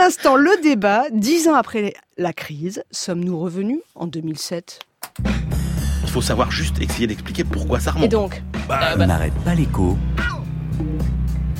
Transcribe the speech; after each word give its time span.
l'instant, 0.00 0.36
le 0.36 0.50
débat, 0.62 1.04
dix 1.12 1.46
ans 1.48 1.54
après 1.54 1.94
la 2.16 2.32
crise, 2.32 2.82
sommes-nous 2.90 3.38
revenus 3.38 3.80
en 3.94 4.06
2007 4.06 4.80
Il 6.04 6.10
faut 6.10 6.22
savoir 6.22 6.50
juste 6.50 6.80
essayer 6.80 7.06
d'expliquer 7.06 7.44
pourquoi 7.44 7.80
ça 7.80 7.90
remonte. 7.92 8.04
Et 8.06 8.08
donc 8.08 8.42
Bah, 8.68 8.80
On 8.98 9.06
n'arrête 9.06 9.34
pas 9.44 9.54
l'écho. 9.54 9.96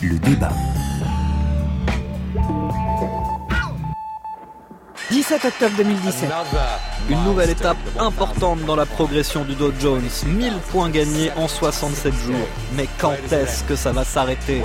Le 0.03 0.19
débat. 0.19 0.53
17 5.11 5.45
octobre 5.45 5.77
2017. 5.77 6.31
Une 7.11 7.23
nouvelle 7.25 7.51
étape 7.51 7.77
importante 7.99 8.65
dans 8.65 8.77
la 8.77 8.87
progression 8.87 9.45
du 9.45 9.55
Dow 9.55 9.73
Jones. 9.79 10.09
1000 10.25 10.53
points 10.71 10.89
gagnés 10.89 11.31
en 11.37 11.49
67 11.49 12.15
jours. 12.15 12.49
Mais 12.77 12.89
quand 12.99 13.15
est-ce 13.33 13.65
que 13.65 13.75
ça 13.77 13.93
va 13.93 14.05
s'arrêter? 14.05 14.63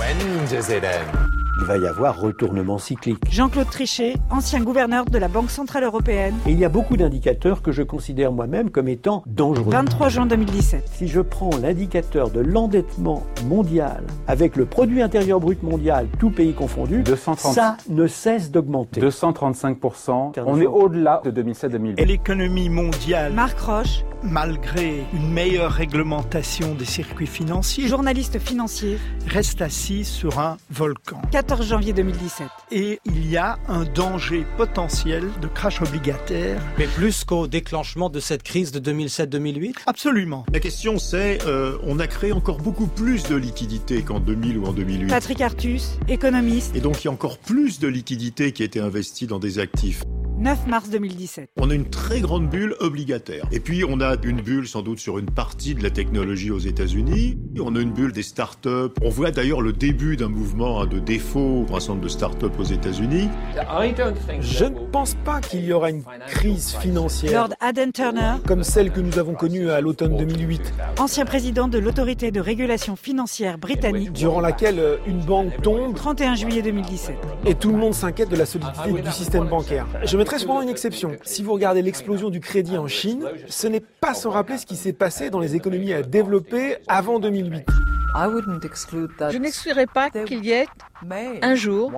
Il 1.58 1.64
va 1.64 1.78
y 1.78 1.86
avoir 1.86 2.20
retournement 2.20 2.76
cyclique. 2.76 3.18
Jean-Claude 3.30 3.70
Trichet, 3.70 4.16
ancien 4.30 4.60
gouverneur 4.60 5.06
de 5.06 5.16
la 5.16 5.28
Banque 5.28 5.50
Centrale 5.50 5.84
Européenne. 5.84 6.34
Et 6.46 6.50
il 6.50 6.58
y 6.58 6.66
a 6.66 6.68
beaucoup 6.68 6.98
d'indicateurs 6.98 7.62
que 7.62 7.72
je 7.72 7.82
considère 7.82 8.30
moi-même 8.30 8.70
comme 8.70 8.88
étant 8.88 9.22
dangereux. 9.26 9.72
23 9.72 10.08
juin 10.10 10.26
2017. 10.26 10.86
Si 10.92 11.08
je 11.08 11.22
prends 11.22 11.48
l'indicateur 11.62 12.30
de 12.30 12.40
l'endettement 12.40 13.22
mondial 13.46 14.04
avec 14.28 14.54
le 14.56 14.66
produit 14.66 15.00
intérieur 15.00 15.40
brut 15.40 15.62
mondial, 15.62 16.08
tout 16.18 16.30
pays 16.30 16.52
confondu, 16.52 17.02
230. 17.02 17.54
ça 17.54 17.76
ne 17.88 18.06
cesse 18.06 18.50
d'augmenter. 18.50 19.00
235%. 19.00 20.32
On 20.44 20.60
est 20.60 20.66
au-delà 20.66 21.22
de 21.24 21.30
2007-2008. 21.30 21.94
Et 21.96 22.04
l'économie 22.04 22.68
mondiale, 22.68 23.32
Marc 23.32 23.58
Roche, 23.60 24.04
malgré 24.22 25.04
une 25.14 25.32
meilleure 25.32 25.72
réglementation 25.72 26.74
des 26.74 26.84
circuits 26.84 27.26
financiers, 27.26 27.86
journaliste 27.88 28.38
financier. 28.38 28.98
reste 29.26 29.62
assise 29.62 30.08
sur 30.08 30.38
un 30.38 30.58
volcan. 30.70 31.22
14 31.46 31.68
janvier 31.68 31.92
2017. 31.92 32.48
Et 32.72 32.98
il 33.04 33.30
y 33.30 33.36
a 33.36 33.56
un 33.68 33.84
danger 33.84 34.44
potentiel 34.56 35.30
de 35.40 35.46
crash 35.46 35.80
obligataire. 35.80 36.60
Mais 36.76 36.88
plus 36.88 37.22
qu'au 37.22 37.46
déclenchement 37.46 38.10
de 38.10 38.18
cette 38.18 38.42
crise 38.42 38.72
de 38.72 38.80
2007-2008 38.80 39.74
Absolument. 39.86 40.44
La 40.52 40.58
question 40.58 40.98
c'est, 40.98 41.38
euh, 41.46 41.78
on 41.84 42.00
a 42.00 42.08
créé 42.08 42.32
encore 42.32 42.58
beaucoup 42.58 42.88
plus 42.88 43.28
de 43.28 43.36
liquidités 43.36 44.02
qu'en 44.02 44.18
2000 44.18 44.58
ou 44.58 44.66
en 44.66 44.72
2008. 44.72 45.06
Patrick 45.06 45.40
Artus, 45.40 46.00
économiste. 46.08 46.74
Et 46.74 46.80
donc 46.80 47.04
il 47.04 47.06
y 47.06 47.08
a 47.08 47.12
encore 47.12 47.38
plus 47.38 47.78
de 47.78 47.86
liquidités 47.86 48.50
qui 48.50 48.64
étaient 48.64 48.80
investies 48.80 49.28
dans 49.28 49.38
des 49.38 49.60
actifs. 49.60 50.02
9 50.38 50.66
mars 50.66 50.90
2017. 50.90 51.48
On 51.56 51.70
a 51.70 51.74
une 51.74 51.88
très 51.88 52.20
grande 52.20 52.50
bulle 52.50 52.76
obligataire. 52.80 53.46
Et 53.52 53.60
puis 53.60 53.84
on 53.88 54.00
a 54.00 54.16
une 54.22 54.42
bulle 54.42 54.68
sans 54.68 54.82
doute 54.82 54.98
sur 54.98 55.18
une 55.18 55.30
partie 55.30 55.74
de 55.74 55.82
la 55.82 55.88
technologie 55.90 56.50
aux 56.50 56.58
États-Unis. 56.58 57.38
On 57.58 57.74
a 57.74 57.80
une 57.80 57.92
bulle 57.92 58.12
des 58.12 58.22
startups. 58.22 58.92
On 59.02 59.08
voit 59.08 59.30
d'ailleurs 59.30 59.62
le 59.62 59.72
début 59.72 60.16
d'un 60.16 60.28
mouvement 60.28 60.82
hein, 60.82 60.86
de 60.86 60.98
défaut 60.98 61.64
pour 61.66 61.76
un 61.76 61.80
certain 61.80 61.94
nombre 61.94 62.04
de 62.04 62.10
startups 62.10 62.58
aux 62.58 62.64
États-Unis. 62.64 63.28
Je 64.40 64.64
ne 64.66 64.78
pense 64.92 65.14
pas 65.24 65.40
qu'il 65.40 65.64
y 65.64 65.72
aura 65.72 65.88
une 65.88 66.02
crise 66.26 66.76
financière 66.80 67.32
Lord 67.32 67.54
Aden 67.60 67.92
Turner, 67.92 68.34
comme 68.46 68.62
celle 68.62 68.90
que 68.92 69.00
nous 69.00 69.18
avons 69.18 69.34
connue 69.34 69.70
à 69.70 69.80
l'automne 69.80 70.16
2008, 70.18 70.74
ancien 70.98 71.24
président 71.24 71.66
de 71.68 71.78
l'autorité 71.78 72.30
de 72.30 72.40
régulation 72.40 72.94
financière 72.96 73.56
britannique. 73.56 74.12
durant 74.12 74.40
laquelle 74.40 74.78
euh, 74.78 74.96
une 75.06 75.20
banque 75.20 75.62
tombe 75.62 75.94
31 75.94 76.34
juillet 76.34 76.60
2017. 76.62 77.16
et 77.46 77.54
tout 77.54 77.70
le 77.70 77.78
monde 77.78 77.94
s'inquiète 77.94 78.28
de 78.28 78.36
la 78.36 78.44
solidité 78.46 78.92
du 79.00 79.10
système 79.10 79.46
bancaire. 79.46 79.86
Je 80.04 80.16
mettrai 80.26 80.40
cependant 80.40 80.62
une 80.62 80.68
exception. 80.68 81.16
Si 81.22 81.44
vous 81.44 81.52
regardez 81.52 81.82
l'explosion 81.82 82.30
du 82.30 82.40
crédit 82.40 82.76
en 82.76 82.88
Chine, 82.88 83.28
ce 83.46 83.68
n'est 83.68 83.78
pas 83.78 84.12
sans 84.12 84.30
rappeler 84.30 84.58
ce 84.58 84.66
qui 84.66 84.74
s'est 84.74 84.92
passé 84.92 85.30
dans 85.30 85.38
les 85.38 85.54
économies 85.54 85.92
à 85.92 86.02
développer 86.02 86.78
avant 86.88 87.20
2008. 87.20 87.64
Je 89.30 89.38
n'exclurais 89.38 89.86
pas 89.86 90.10
qu'il 90.10 90.44
y 90.44 90.50
ait 90.50 90.66
un 91.42 91.54
jour 91.54 91.92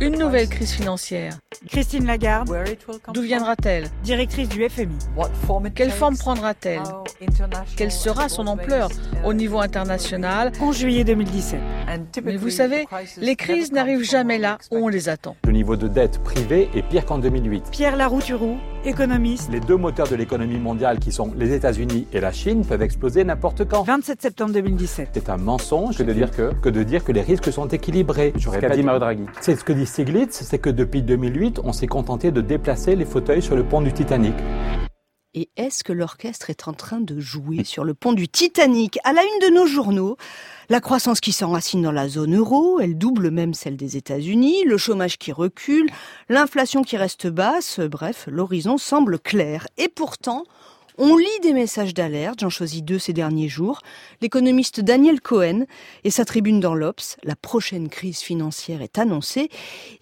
une 0.00 0.18
nouvelle 0.18 0.48
crise 0.48 0.72
financière. 0.72 1.38
Christine 1.68 2.06
Lagarde, 2.06 2.50
D'où 3.12 3.22
viendra-t-elle? 3.22 3.88
directrice 4.02 4.48
du 4.48 4.68
FMI. 4.68 4.96
Quelle 5.74 5.90
forme 5.90 6.16
prendra-t-elle? 6.16 6.82
Quelle 7.76 7.92
sera 7.92 8.28
son 8.28 8.46
ampleur 8.46 8.88
au 9.24 9.32
niveau 9.32 9.60
international? 9.60 10.52
11 10.60 10.76
juillet 10.76 11.04
2017. 11.04 11.60
Mais 12.24 12.36
vous 12.36 12.50
savez, 12.50 12.86
les 13.18 13.36
crises 13.36 13.72
n'arrivent 13.72 14.04
jamais 14.04 14.38
là 14.38 14.58
où 14.70 14.78
on 14.78 14.88
les 14.88 15.08
attend. 15.08 15.36
Le 15.46 15.52
niveau 15.52 15.76
de 15.76 15.88
dette 15.88 16.22
privée 16.22 16.68
est 16.74 16.82
pire 16.82 17.04
qu'en 17.04 17.18
2008. 17.18 17.66
Pierre 17.70 17.96
Larouturou, 17.96 18.56
économiste. 18.84 19.50
Les 19.50 19.60
deux 19.60 19.76
moteurs 19.76 20.08
de 20.08 20.16
l'économie 20.16 20.58
mondiale, 20.58 20.98
qui 20.98 21.12
sont 21.12 21.32
les 21.36 21.52
États-Unis 21.54 22.06
et 22.12 22.20
la 22.20 22.32
Chine, 22.32 22.64
peuvent 22.64 22.82
exploser 22.82 23.24
n'importe 23.24 23.64
quand. 23.66 23.82
27 23.82 24.20
septembre 24.20 24.52
2017. 24.52 25.10
C'est 25.14 25.30
un 25.30 25.36
mensonge 25.36 25.96
que 25.98 26.02
de 26.02 26.12
dire 26.12 26.30
que, 26.30 26.52
que 26.54 26.68
de 26.68 26.82
dire 26.82 27.04
que 27.04 27.12
les 27.12 27.22
risques 27.22 27.52
sont 27.52 27.68
équilibrés. 27.68 27.83
Je 27.86 28.48
répète, 28.48 28.72
dit 28.72 28.82
Mario 28.82 28.98
Draghi. 28.98 29.26
C'est 29.42 29.56
ce 29.56 29.64
que 29.64 29.72
dit 29.72 29.84
Stiglitz, 29.84 30.42
c'est 30.42 30.58
que 30.58 30.70
depuis 30.70 31.02
2008, 31.02 31.60
on 31.64 31.72
s'est 31.72 31.86
contenté 31.86 32.30
de 32.32 32.40
déplacer 32.40 32.96
les 32.96 33.04
fauteuils 33.04 33.42
sur 33.42 33.56
le 33.56 33.64
pont 33.64 33.82
du 33.82 33.92
Titanic. 33.92 34.34
Et 35.34 35.50
est-ce 35.56 35.84
que 35.84 35.92
l'orchestre 35.92 36.48
est 36.48 36.66
en 36.66 36.72
train 36.72 37.00
de 37.00 37.20
jouer 37.20 37.64
sur 37.64 37.84
le 37.84 37.92
pont 37.92 38.12
du 38.12 38.28
Titanic 38.28 38.98
À 39.04 39.12
la 39.12 39.20
une 39.22 39.48
de 39.48 39.54
nos 39.54 39.66
journaux, 39.66 40.16
la 40.70 40.80
croissance 40.80 41.20
qui 41.20 41.32
s'enracine 41.32 41.82
dans 41.82 41.92
la 41.92 42.08
zone 42.08 42.36
euro, 42.36 42.80
elle 42.80 42.96
double 42.96 43.30
même 43.30 43.52
celle 43.52 43.76
des 43.76 43.98
États-Unis, 43.98 44.64
le 44.64 44.78
chômage 44.78 45.18
qui 45.18 45.32
recule, 45.32 45.90
l'inflation 46.30 46.84
qui 46.84 46.96
reste 46.96 47.26
basse, 47.26 47.80
bref, 47.80 48.28
l'horizon 48.30 48.78
semble 48.78 49.18
clair. 49.18 49.66
Et 49.76 49.88
pourtant, 49.88 50.44
on 50.96 51.16
lit 51.16 51.40
des 51.42 51.52
messages 51.52 51.92
d'alerte, 51.92 52.40
j'en 52.40 52.50
choisis 52.50 52.82
deux 52.82 52.98
ces 52.98 53.12
derniers 53.12 53.48
jours. 53.48 53.80
L'économiste 54.20 54.80
Daniel 54.80 55.20
Cohen 55.20 55.64
et 56.04 56.10
sa 56.10 56.24
tribune 56.24 56.60
dans 56.60 56.74
l'Obs, 56.74 57.16
la 57.24 57.34
prochaine 57.34 57.88
crise 57.88 58.20
financière 58.20 58.80
est 58.80 58.98
annoncée. 58.98 59.48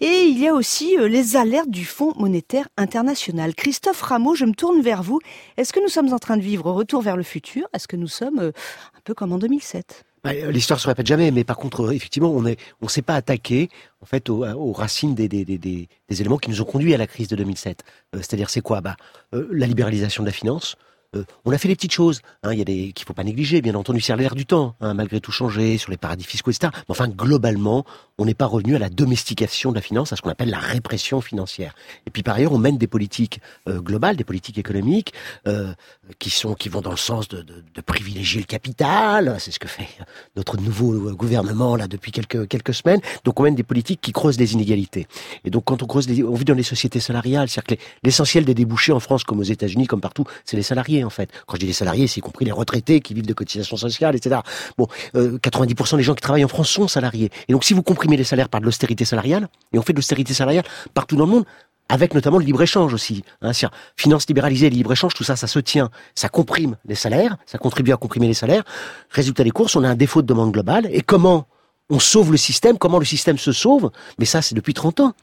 Et 0.01 0.25
il 0.27 0.37
y 0.37 0.47
a 0.47 0.53
aussi 0.53 0.97
euh, 0.97 1.07
les 1.07 1.35
alertes 1.35 1.71
du 1.71 1.85
Fonds 1.85 2.13
monétaire 2.17 2.67
international. 2.77 3.55
Christophe 3.55 4.01
Rameau, 4.01 4.35
je 4.35 4.45
me 4.45 4.53
tourne 4.53 4.81
vers 4.81 5.01
vous. 5.01 5.19
Est-ce 5.57 5.73
que 5.73 5.79
nous 5.79 5.89
sommes 5.89 6.13
en 6.13 6.19
train 6.19 6.37
de 6.37 6.43
vivre 6.43 6.71
retour 6.71 7.01
vers 7.01 7.17
le 7.17 7.23
futur? 7.23 7.67
Est-ce 7.73 7.87
que 7.87 7.95
nous 7.95 8.07
sommes 8.07 8.39
euh, 8.39 8.51
un 8.95 9.01
peu 9.03 9.13
comme 9.13 9.31
en 9.31 9.39
2007 9.39 10.05
Bah, 10.05 10.12
L'histoire 10.25 10.79
se 10.79 10.87
répète 10.87 11.05
jamais, 11.05 11.31
mais 11.31 11.43
par 11.43 11.57
contre, 11.57 11.87
euh, 11.87 11.91
effectivement, 11.91 12.31
on 12.31 12.45
on 12.81 12.87
s'est 12.87 13.01
pas 13.01 13.15
attaqué 13.15 13.69
en 14.01 14.05
fait 14.05 14.29
aux, 14.29 14.71
racines 14.71 15.15
des 15.15 15.87
éléments 16.09 16.37
qui 16.37 16.49
nous 16.49 16.61
ont 16.61 16.65
conduits 16.65 16.93
à 16.93 16.97
la 16.97 17.07
crise 17.07 17.27
de 17.27 17.35
2007. 17.35 17.83
Euh, 18.15 18.19
C'est-à-dire, 18.19 18.49
c'est 18.49 18.61
quoi? 18.61 18.79
Bah, 18.79 18.95
euh, 19.33 19.49
la 19.51 19.67
libéralisation 19.67 20.23
de 20.23 20.27
la 20.27 20.33
finance. 20.33 20.77
Euh, 21.15 21.23
on 21.45 21.51
a 21.51 21.57
fait 21.57 21.67
les 21.67 21.75
petites 21.75 21.93
choses. 21.93 22.21
Hein, 22.43 22.53
il 22.53 22.59
y 22.59 22.61
a 22.61 22.65
des 22.65 22.91
qu'il 22.93 23.05
faut 23.05 23.13
pas 23.13 23.23
négliger, 23.23 23.61
bien 23.61 23.75
entendu, 23.75 24.01
c'est 24.01 24.15
l'air 24.15 24.35
du 24.35 24.45
temps, 24.45 24.75
hein, 24.81 24.93
malgré 24.93 25.19
tout 25.19 25.31
changé 25.31 25.77
sur 25.77 25.91
les 25.91 25.97
paradis 25.97 26.23
fiscaux, 26.23 26.51
etc. 26.51 26.71
Mais 26.75 26.83
enfin, 26.91 27.07
globalement, 27.07 27.85
on 28.17 28.25
n'est 28.25 28.33
pas 28.33 28.45
revenu 28.45 28.75
à 28.75 28.79
la 28.79 28.89
domestication 28.89 29.71
de 29.71 29.75
la 29.75 29.81
finance, 29.81 30.13
à 30.13 30.15
ce 30.15 30.21
qu'on 30.21 30.29
appelle 30.29 30.49
la 30.49 30.59
répression 30.59 31.19
financière. 31.21 31.73
Et 32.05 32.11
puis 32.11 32.21
par 32.23 32.35
ailleurs, 32.35 32.51
on 32.53 32.57
mène 32.59 32.77
des 32.77 32.87
politiques 32.87 33.39
euh, 33.67 33.79
globales, 33.81 34.15
des 34.15 34.23
politiques 34.23 34.57
économiques, 34.57 35.13
euh, 35.47 35.73
qui 36.19 36.29
sont 36.29 36.53
qui 36.53 36.69
vont 36.69 36.81
dans 36.81 36.91
le 36.91 36.97
sens 36.97 37.27
de, 37.27 37.41
de, 37.41 37.63
de 37.73 37.81
privilégier 37.81 38.39
le 38.41 38.45
capital. 38.45 39.35
C'est 39.39 39.51
ce 39.51 39.59
que 39.59 39.67
fait 39.67 39.87
notre 40.35 40.57
nouveau 40.57 40.93
euh, 41.09 41.13
gouvernement 41.13 41.75
là 41.75 41.87
depuis 41.87 42.11
quelques 42.11 42.47
quelques 42.47 42.73
semaines. 42.73 43.01
Donc 43.23 43.39
on 43.39 43.43
mène 43.43 43.55
des 43.55 43.63
politiques 43.63 44.01
qui 44.01 44.11
creusent 44.11 44.39
les 44.39 44.53
inégalités. 44.53 45.07
Et 45.45 45.49
donc 45.49 45.63
quand 45.65 45.81
on 45.81 45.87
creuse, 45.87 46.07
les, 46.07 46.23
on 46.23 46.35
vit 46.35 46.45
dans 46.45 46.53
les 46.53 46.63
sociétés 46.63 46.99
salariales, 46.99 47.49
c'est-à-dire 47.49 47.67
que 47.67 47.73
les- 47.75 47.89
l'essentiel 48.03 48.45
des 48.45 48.53
débouchés 48.53 48.91
en 48.91 48.99
France 48.99 49.23
comme 49.23 49.39
aux 49.39 49.43
États-Unis, 49.43 49.87
comme 49.87 50.01
partout, 50.01 50.25
c'est 50.45 50.57
les 50.57 50.63
salariés 50.63 51.02
en 51.03 51.09
fait. 51.09 51.29
Quand 51.45 51.55
je 51.55 51.61
dis 51.61 51.67
les 51.67 51.73
salariés, 51.73 52.07
c'est 52.07 52.19
y 52.19 52.21
compris 52.21 52.45
les 52.45 52.51
retraités 52.51 53.01
qui 53.01 53.13
vivent 53.13 53.25
de 53.25 53.33
cotisations 53.33 53.77
sociales, 53.77 54.15
etc. 54.15 54.41
Bon, 54.77 54.87
euh, 55.15 55.37
90% 55.39 55.97
des 55.97 56.03
gens 56.03 56.15
qui 56.15 56.21
travaillent 56.21 56.45
en 56.45 56.49
France 56.49 56.69
sont 56.69 56.87
salariés. 56.87 57.31
Et 57.47 57.53
donc 57.53 57.63
si 57.63 57.73
vous 57.73 57.83
comprimez 57.83 58.17
les 58.17 58.23
salaires 58.23 58.49
par 58.49 58.61
de 58.61 58.65
l'austérité 58.65 59.05
salariale, 59.05 59.47
et 59.73 59.79
on 59.79 59.81
fait 59.81 59.93
de 59.93 59.97
l'austérité 59.97 60.33
salariale 60.33 60.65
partout 60.93 61.15
dans 61.15 61.25
le 61.25 61.31
monde, 61.31 61.45
avec 61.89 62.13
notamment 62.13 62.37
le 62.37 62.45
libre-échange 62.45 62.93
aussi. 62.93 63.23
Hein, 63.41 63.51
finance 63.97 64.27
libéralisée, 64.27 64.69
libre-échange, 64.69 65.13
tout 65.13 65.23
ça, 65.23 65.35
ça 65.35 65.47
se 65.47 65.59
tient. 65.59 65.89
Ça 66.15 66.29
comprime 66.29 66.77
les 66.85 66.95
salaires, 66.95 67.37
ça 67.45 67.57
contribue 67.57 67.91
à 67.91 67.97
comprimer 67.97 68.27
les 68.27 68.33
salaires. 68.33 68.63
Résultat 69.09 69.43
des 69.43 69.51
courses, 69.51 69.75
on 69.75 69.83
a 69.83 69.89
un 69.89 69.95
défaut 69.95 70.21
de 70.21 70.27
demande 70.27 70.51
globale. 70.51 70.87
Et 70.91 71.01
comment 71.01 71.47
on 71.89 71.99
sauve 71.99 72.31
le 72.31 72.37
système 72.37 72.77
Comment 72.77 72.99
le 72.99 73.05
système 73.05 73.37
se 73.37 73.51
sauve? 73.51 73.91
Mais 74.17 74.25
ça, 74.25 74.41
c'est 74.41 74.55
depuis 74.55 74.73
30 74.73 75.01
ans. 75.01 75.13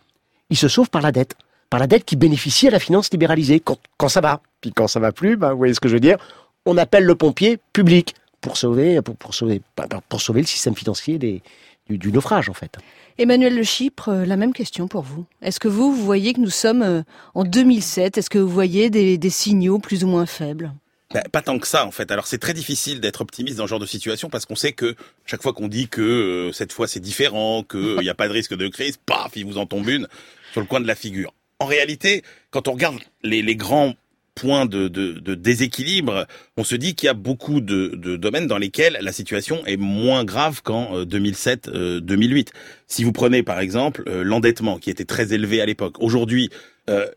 Il 0.51 0.57
se 0.57 0.69
sauve 0.69 0.91
par 0.91 1.03
la 1.03 1.13
dette. 1.13 1.35
Par 1.71 1.81
la 1.81 1.87
dette 1.87 2.05
qui 2.05 2.17
bénéficie 2.17 2.69
à 2.69 2.71
la 2.71 2.81
finance 2.81 3.11
libéralisée, 3.13 3.61
quand, 3.61 3.79
quand 3.97 4.09
ça 4.09 4.21
va. 4.21 4.43
Puis 4.61 4.73
quand 4.73 4.89
ça 4.89 5.01
va 5.01 5.13
plus, 5.13 5.37
ben, 5.37 5.53
vous 5.53 5.59
voyez 5.59 5.75
ce 5.75 5.81
que 5.81 5.89
je 5.89 5.95
veux 5.95 6.01
dire 6.01 6.19
On 6.67 6.77
appelle 6.77 7.05
le 7.05 7.15
pompier 7.15 7.59
public 7.73 8.15
pour 8.41 8.57
sauver, 8.57 9.01
pour, 9.03 9.17
pour 9.17 9.35
sauver, 9.35 9.63
pour 10.09 10.21
sauver 10.21 10.41
le 10.41 10.47
système 10.47 10.75
financier 10.75 11.19
des, 11.19 11.43
du, 11.89 11.99
du 11.99 12.13
naufrage, 12.13 12.49
en 12.49 12.55
fait. 12.55 12.77
Emmanuel 13.19 13.55
Le 13.55 13.63
Chypre, 13.63 14.09
euh, 14.09 14.25
la 14.25 14.37
même 14.37 14.53
question 14.53 14.89
pour 14.89 15.03
vous. 15.03 15.27
Est-ce 15.43 15.61
que 15.61 15.69
vous, 15.69 15.95
vous 15.95 16.05
voyez 16.05 16.33
que 16.33 16.41
nous 16.41 16.51
sommes 16.51 16.83
euh, 16.83 17.03
en 17.35 17.45
2007 17.45 18.19
Est-ce 18.19 18.31
que 18.31 18.39
vous 18.39 18.49
voyez 18.49 18.91
des, 18.91 19.19
des 19.19 19.31
signaux 19.31 19.79
plus 19.79 20.05
ou 20.05 20.09
moins 20.09 20.27
faibles? 20.27 20.73
Bah, 21.13 21.23
pas 21.31 21.43
tant 21.43 21.59
que 21.59 21.67
ça 21.67 21.85
en 21.87 21.91
fait. 21.91 22.11
Alors 22.13 22.27
c'est 22.29 22.39
très 22.39 22.55
difficile 22.55 23.01
d'être 23.01 23.21
optimiste 23.21 23.57
dans 23.57 23.65
ce 23.65 23.71
genre 23.71 23.81
de 23.81 23.87
situation 23.87 24.31
parce 24.31 24.47
qu'on 24.47 24.55
sait 24.55 24.73
que 24.73 24.95
chaque 25.27 25.43
fois 25.43 25.53
qu'on 25.53 25.67
dit 25.67 25.89
que 25.89 26.01
euh, 26.01 26.53
cette 26.53 26.73
fois 26.73 26.87
c'est 26.87 27.01
différent, 27.01 27.65
qu'il 27.65 27.99
n'y 27.99 28.09
a 28.09 28.15
pas 28.15 28.29
de 28.29 28.33
risque 28.33 28.55
de 28.55 28.69
crise, 28.69 28.97
paf, 29.05 29.33
il 29.35 29.45
vous 29.45 29.59
en 29.59 29.67
tombe 29.67 29.89
une 29.89 30.07
sur 30.53 30.61
le 30.61 30.69
coin 30.69 30.81
de 30.81 30.87
la 30.87 30.95
figure. 30.95 31.33
En 31.61 31.67
réalité, 31.67 32.23
quand 32.51 32.69
on 32.69 32.73
regarde 32.73 32.97
les, 33.23 33.43
les 33.43 33.55
grands 33.55 33.95
point 34.35 34.65
de, 34.65 34.89
de, 34.89 35.13
de 35.13 35.35
déséquilibre, 35.35 36.27
on 36.57 36.65
se 36.65 36.75
dit 36.75 36.95
qu'il 36.95 37.07
y 37.09 37.11
a 37.11 37.15
beaucoup 37.15 37.61
de, 37.61 37.89
de, 37.89 38.17
domaines 38.17 38.47
dans 38.47 38.57
lesquels 38.57 38.97
la 39.03 39.13
situation 39.13 39.65
est 39.67 39.77
moins 39.77 40.25
grave 40.25 40.63
qu'en 40.63 41.03
2007-2008. 41.03 42.49
Si 42.87 43.05
vous 43.05 43.13
prenez 43.13 43.43
par 43.43 43.61
exemple 43.61 44.03
l'endettement 44.23 44.79
qui 44.79 44.89
était 44.89 45.05
très 45.05 45.35
élevé 45.35 45.61
à 45.61 45.67
l'époque, 45.67 45.97
aujourd'hui 46.01 46.49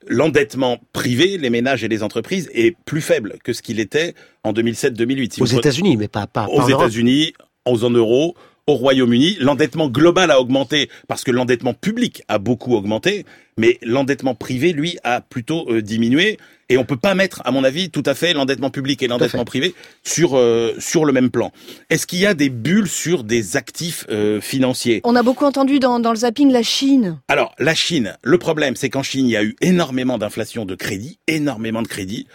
l'endettement 0.07 0.79
privé, 0.91 1.39
les 1.39 1.49
ménages 1.49 1.83
et 1.83 1.87
les 1.87 2.03
entreprises 2.03 2.47
est 2.53 2.75
plus 2.85 3.01
faible 3.01 3.37
que 3.43 3.53
ce 3.53 3.63
qu'il 3.63 3.79
était 3.79 4.13
en 4.43 4.53
2007-2008. 4.53 5.41
aux 5.41 5.45
États-Unis, 5.45 5.97
mais 5.97 6.07
pas, 6.07 6.27
pas, 6.27 6.45
aux 6.47 6.67
États-Unis, 6.67 7.33
en 7.65 7.75
zone 7.75 7.97
euro, 7.97 8.35
au 8.67 8.75
Royaume-Uni. 8.75 9.37
L'endettement 9.39 9.89
global 9.89 10.31
a 10.31 10.39
augmenté 10.39 10.89
parce 11.07 11.23
que 11.23 11.31
l'endettement 11.31 11.73
public 11.73 12.23
a 12.27 12.37
beaucoup 12.37 12.75
augmenté, 12.75 13.25
mais 13.57 13.77
l'endettement 13.81 14.35
privé, 14.35 14.73
lui, 14.73 14.97
a 15.03 15.21
plutôt 15.21 15.69
euh, 15.69 15.81
diminué. 15.81 16.37
Et 16.69 16.77
on 16.77 16.85
peut 16.85 16.97
pas 16.97 17.13
mettre, 17.13 17.41
à 17.45 17.51
mon 17.51 17.63
avis, 17.63 17.91
tout 17.91 18.03
à 18.05 18.15
fait 18.15 18.33
l'endettement 18.33 18.69
public 18.69 19.03
et 19.03 19.07
l'endettement 19.07 19.45
privé 19.45 19.75
sur 20.03 20.37
euh, 20.37 20.73
sur 20.79 21.05
le 21.05 21.11
même 21.11 21.29
plan. 21.29 21.51
Est-ce 21.89 22.07
qu'il 22.07 22.19
y 22.19 22.25
a 22.25 22.33
des 22.33 22.49
bulles 22.49 22.87
sur 22.87 23.23
des 23.23 23.57
actifs 23.57 24.05
euh, 24.09 24.41
financiers? 24.41 25.01
On 25.03 25.15
a 25.15 25.23
beaucoup 25.23 25.45
entendu 25.45 25.79
dans, 25.79 25.99
dans 25.99 26.11
le 26.11 26.17
zapping 26.17 26.51
la 26.51 26.63
Chine. 26.63 27.19
Alors 27.27 27.53
la 27.59 27.75
Chine, 27.75 28.17
le 28.23 28.37
problème, 28.37 28.75
c'est 28.75 28.89
qu'en 28.89 29.03
Chine, 29.03 29.27
il 29.27 29.31
y 29.31 29.37
a 29.37 29.43
eu 29.43 29.55
énormément 29.61 30.17
d'inflation 30.17 30.65
de 30.65 30.73
crédit, 30.73 31.19
énormément 31.27 31.81
de 31.81 31.87
crédit, 31.87 32.27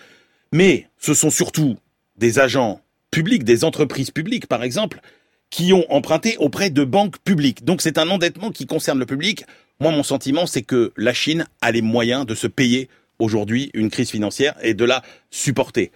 mais 0.52 0.88
ce 1.00 1.14
sont 1.14 1.30
surtout 1.30 1.76
des 2.16 2.38
agents 2.38 2.80
publics, 3.10 3.44
des 3.44 3.64
entreprises 3.64 4.10
publiques, 4.10 4.46
par 4.46 4.62
exemple, 4.62 5.00
qui 5.50 5.72
ont 5.72 5.90
emprunté 5.92 6.36
auprès 6.38 6.70
de 6.70 6.84
banques 6.84 7.18
publiques. 7.18 7.64
Donc 7.64 7.82
c'est 7.82 7.98
un 7.98 8.08
endettement 8.08 8.50
qui 8.50 8.66
concerne 8.66 8.98
le 8.98 9.06
public. 9.06 9.44
Moi, 9.80 9.92
mon 9.92 10.02
sentiment, 10.02 10.46
c'est 10.46 10.62
que 10.62 10.92
la 10.96 11.14
Chine 11.14 11.46
a 11.60 11.70
les 11.70 11.82
moyens 11.82 12.26
de 12.26 12.34
se 12.34 12.46
payer 12.46 12.88
aujourd'hui 13.18 13.70
une 13.74 13.90
crise 13.90 14.10
financière 14.10 14.54
et 14.62 14.74
de 14.74 14.84
la 14.84 15.02
supporter. 15.30 15.90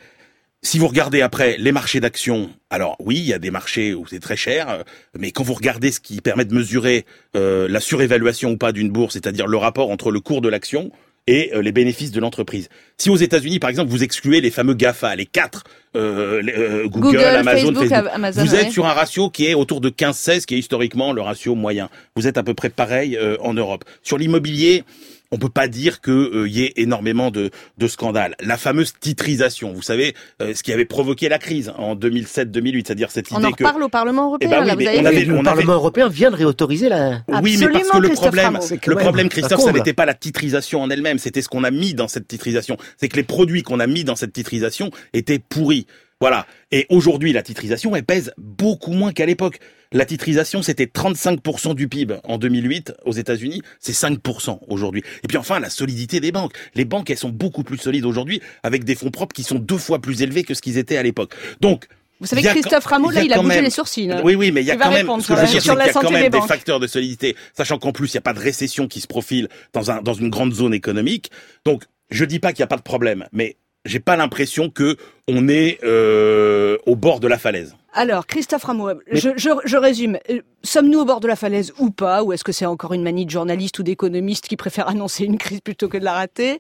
Si 0.65 0.79
vous 0.79 0.87
regardez 0.87 1.23
après 1.23 1.57
les 1.59 1.73
marchés 1.73 1.99
d'actions, 1.99 2.51
alors 2.71 2.97
oui, 3.01 3.17
il 3.17 3.25
y 3.25 3.33
a 3.33 3.41
des 3.41 3.51
marchés 3.51 3.95
où 3.95 4.07
c'est 4.07 4.21
très 4.21 4.37
cher, 4.37 4.85
mais 5.19 5.33
quand 5.33 5.43
vous 5.43 5.55
regardez 5.55 5.91
ce 5.91 5.99
qui 5.99 6.21
permet 6.21 6.45
de 6.45 6.55
mesurer 6.55 7.05
euh, 7.35 7.67
la 7.69 7.81
surévaluation 7.81 8.53
ou 8.53 8.57
pas 8.57 8.71
d'une 8.71 8.89
bourse, 8.89 9.15
c'est-à-dire 9.15 9.49
le 9.49 9.57
rapport 9.57 9.91
entre 9.91 10.13
le 10.13 10.21
cours 10.21 10.41
de 10.41 10.49
l'action 10.49 10.93
et 11.27 11.53
euh, 11.55 11.63
les 11.63 11.73
bénéfices 11.73 12.11
de 12.11 12.21
l'entreprise. 12.21 12.69
Si 12.99 13.11
aux 13.11 13.17
États-Unis, 13.17 13.59
par 13.59 13.71
exemple, 13.71 13.91
vous 13.91 14.03
excluez 14.03 14.41
les 14.41 14.51
fameux 14.51 14.75
GAFA, 14.75 15.15
les 15.17 15.27
quatre, 15.27 15.65
euh, 15.95 16.43
euh, 16.57 16.89
Google, 16.89 17.19
Amazon, 17.19 17.75
Facebook, 17.75 18.35
vous 18.37 18.55
êtes 18.55 18.71
sur 18.71 18.87
un 18.87 18.93
ratio 18.93 19.31
qui 19.31 19.47
est 19.47 19.55
autour 19.55 19.81
de 19.81 19.91
15-16, 19.91 20.47
qui 20.47 20.55
est 20.55 20.59
historiquement 20.59 21.13
le 21.13 21.23
ratio 21.23 21.55
moyen. 21.55 21.89
Vous 22.17 22.27
êtes 22.27 22.39
à 22.39 22.43
peu 22.43 22.55
près 22.55 22.71
pareil 22.71 23.19
en 23.41 23.55
Europe. 23.55 23.85
Sur 24.03 24.19
l'immobilier, 24.19 24.85
on 25.33 25.39
peut 25.39 25.49
pas 25.49 25.67
dire 25.67 26.01
qu'il 26.01 26.13
euh, 26.13 26.49
y 26.49 26.63
ait 26.63 26.73
énormément 26.77 27.31
de, 27.31 27.51
de, 27.79 27.89
scandales. 27.89 28.37
La 28.41 28.57
fameuse 28.57 28.93
titrisation, 29.01 29.73
vous 29.73 29.83
savez, 29.83 30.15
euh, 30.41 30.55
ce 30.55 30.63
qui 30.63 30.73
avait 30.73 30.85
provoqué 30.85 31.29
la 31.29 31.39
crise 31.39 31.73
en 31.77 31.97
2007-2008, 31.97 32.87
c'est-à-dire 32.87 33.11
cette 33.11 33.33
on 33.33 33.39
idée 33.39 33.47
en 33.47 33.53
que... 33.53 33.65
parle 33.65 33.83
au 33.83 33.89
Parlement 33.89 34.27
européen. 34.27 34.49
Eh 34.53 34.55
ben 34.55 34.65
là, 34.65 34.75
vous 34.75 34.87
avez 34.87 35.01
on 35.01 35.07
avait, 35.07 35.25
le 35.25 35.43
Parlement 35.43 35.73
européen 35.73 36.09
vient 36.09 36.31
de 36.31 36.37
réautoriser 36.37 36.89
la. 36.89 37.23
Oui, 37.43 37.57
mais 37.59 37.69
parce 37.69 37.89
que 37.89 37.99
le 37.99 38.11
problème, 38.11 38.59
le 38.87 38.95
problème, 38.97 39.29
Christophe, 39.29 39.63
ça 39.63 39.73
n'était 39.73 39.95
pas 39.95 40.07
la 40.07 40.15
titrisation 40.15 40.83
en 40.83 40.91
elle-même, 40.91 41.19
c'était 41.19 41.43
ce 41.43 41.49
qu'on 41.49 41.65
a 41.65 41.71
mis 41.71 41.95
dans 41.95 42.09
cette 42.09 42.29
titrisation. 42.29 42.77
C'est 42.99 43.09
que 43.09 43.17
les 43.17 43.23
produits 43.23 43.63
qu'on 43.63 43.81
a 43.81 43.87
mis 43.87 44.05
dans 44.05 44.17
cette 44.17 44.33
titrisation 44.33 44.91
étaient 45.13 45.39
pourris. 45.39 45.87
Voilà. 46.23 46.47
Et 46.71 46.87
aujourd'hui, 46.89 47.33
la 47.33 47.43
titrisation, 47.43 47.97
elle 47.97 48.05
pèse 48.05 48.33
beaucoup 48.39 48.93
moins 48.93 49.13
qu'à 49.13 49.27
l'époque. 49.27 49.59
La 49.91 50.05
titrisation, 50.05 50.63
c'était 50.63 50.85
35% 50.85 51.75
du 51.75 51.89
PIB 51.89 52.15
en 52.23 52.39
2008 52.39 52.95
aux 53.05 53.11
États-Unis, 53.11 53.61
c'est 53.81 53.91
5% 53.91 54.61
aujourd'hui. 54.69 55.03
Et 55.25 55.27
puis 55.27 55.37
enfin, 55.37 55.59
la 55.59 55.69
solidité 55.69 56.21
des 56.21 56.31
banques. 56.31 56.53
Les 56.77 56.85
banques, 56.85 57.11
elles 57.11 57.19
sont 57.19 57.31
beaucoup 57.31 57.65
plus 57.65 57.77
solides 57.77 58.05
aujourd'hui 58.05 58.41
avec 58.63 58.85
des 58.85 58.95
fonds 58.95 59.11
propres 59.11 59.35
qui 59.35 59.43
sont 59.43 59.59
deux 59.59 59.79
fois 59.79 59.99
plus 59.99 60.23
élevés 60.23 60.45
que 60.45 60.55
ce 60.55 60.63
qu'ils 60.63 60.79
étaient 60.79 60.97
à 60.97 61.03
l'époque. 61.03 61.35
Donc, 61.61 61.89
vous 62.21 62.29
savez 62.29 62.43
que 62.43 62.51
Christophe 62.51 62.85
Rameau, 62.85 63.11
là, 63.11 63.25
il 63.25 63.33
a 63.33 63.43
bougé 63.43 63.61
les 63.61 63.71
sourcils. 63.71 64.09
Hein. 64.09 64.21
Oui, 64.23 64.37
oui, 64.37 64.53
mais 64.53 64.61
il 64.61 64.67
y 64.69 64.71
a 64.71 64.77
quand 64.77 64.93
même, 64.93 65.09
ce 65.21 65.27
que 65.27 65.35
je 65.35 65.41
veux 65.41 65.47
dire, 65.49 65.61
qu'il 65.61 65.73
y 65.73 65.73
a 65.73 65.93
quand 65.93 66.09
même 66.09 66.31
des, 66.31 66.39
des 66.39 66.47
facteurs 66.47 66.79
de 66.79 66.87
solidité, 66.87 67.35
sachant 67.53 67.81
qu'en 67.81 67.91
plus, 67.91 68.15
il 68.15 68.17
n'y 68.17 68.19
a 68.19 68.23
pas 68.23 68.33
de 68.33 68.39
récession 68.39 68.87
qui 68.87 69.01
se 69.01 69.09
profile 69.09 69.49
dans, 69.73 69.91
un, 69.91 70.01
dans 70.03 70.15
une 70.15 70.31
grande 70.31 70.55
zone 70.55 70.73
économique. 70.73 71.33
Donc, 71.65 71.83
je 72.11 72.25
dis 72.25 72.39
pas 72.39 72.53
qu'il 72.53 72.61
n'y 72.61 72.67
a 72.67 72.69
pas 72.69 72.77
de 72.77 72.83
problème, 72.83 73.27
mais 73.33 73.57
j'ai 73.85 74.01
pas 74.01 74.17
l'impression 74.17 74.71
que 74.71 74.97
on 75.29 75.49
est 75.49 75.79
euh, 75.83 76.77
au 76.87 76.97
bord 76.97 77.21
de 77.21 77.29
la 77.29 77.39
falaise. 77.39 77.75
Alors, 77.95 78.27
Christophe 78.27 78.65
Rameau, 78.65 78.91
je, 79.11 79.31
je, 79.37 79.51
je, 79.65 79.77
résume. 79.77 80.19
Euh, 80.31 80.41
sommes-nous 80.63 81.01
au 81.01 81.05
bord 81.05 81.21
de 81.21 81.29
la 81.29 81.37
falaise 81.37 81.75
ou 81.79 81.91
pas 81.91 82.23
Ou 82.23 82.33
est-ce 82.33 82.43
que 82.43 82.53
c'est 82.53 82.65
encore 82.65 82.95
une 82.95 83.03
manie 83.03 83.27
de 83.27 83.31
journalistes 83.31 83.79
ou 83.79 83.83
d'économistes 83.83 84.49
qui 84.49 84.57
préfèrent 84.57 84.89
annoncer 84.89 85.25
une 85.25 85.37
crise 85.37 85.61
plutôt 85.61 85.89
que 85.89 85.99
de 85.99 86.05
la 86.05 86.15
rater? 86.15 86.59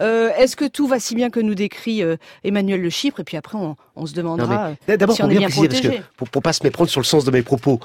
Euh, 0.00 0.30
Est-ce 0.36 0.56
que 0.56 0.66
tout 0.66 0.86
va 0.86 1.00
si 1.00 1.14
bien 1.14 1.30
que 1.30 1.40
nous 1.40 1.54
décrit 1.54 2.02
euh, 2.02 2.16
Emmanuel 2.44 2.82
Le 2.82 2.90
Chypre? 2.90 3.20
Et 3.20 3.24
puis 3.24 3.38
après, 3.38 3.56
on, 3.56 3.76
on 3.96 4.04
se 4.04 4.12
demandera 4.12 4.72
D'abord, 4.86 5.16
si 5.16 5.22
on 5.22 5.30
est 5.30 5.38
bien 5.38 5.48
protégé. 5.48 5.88
Parce 5.88 5.96
que, 5.96 6.02
pour, 6.16 6.28
pour 6.28 6.42
pas 6.42 6.52
se 6.52 6.62
méprendre 6.62 6.90
sur 6.90 7.00
le 7.00 7.06
sens 7.06 7.24
de 7.24 7.30
mes 7.30 7.42
propos, 7.42 7.80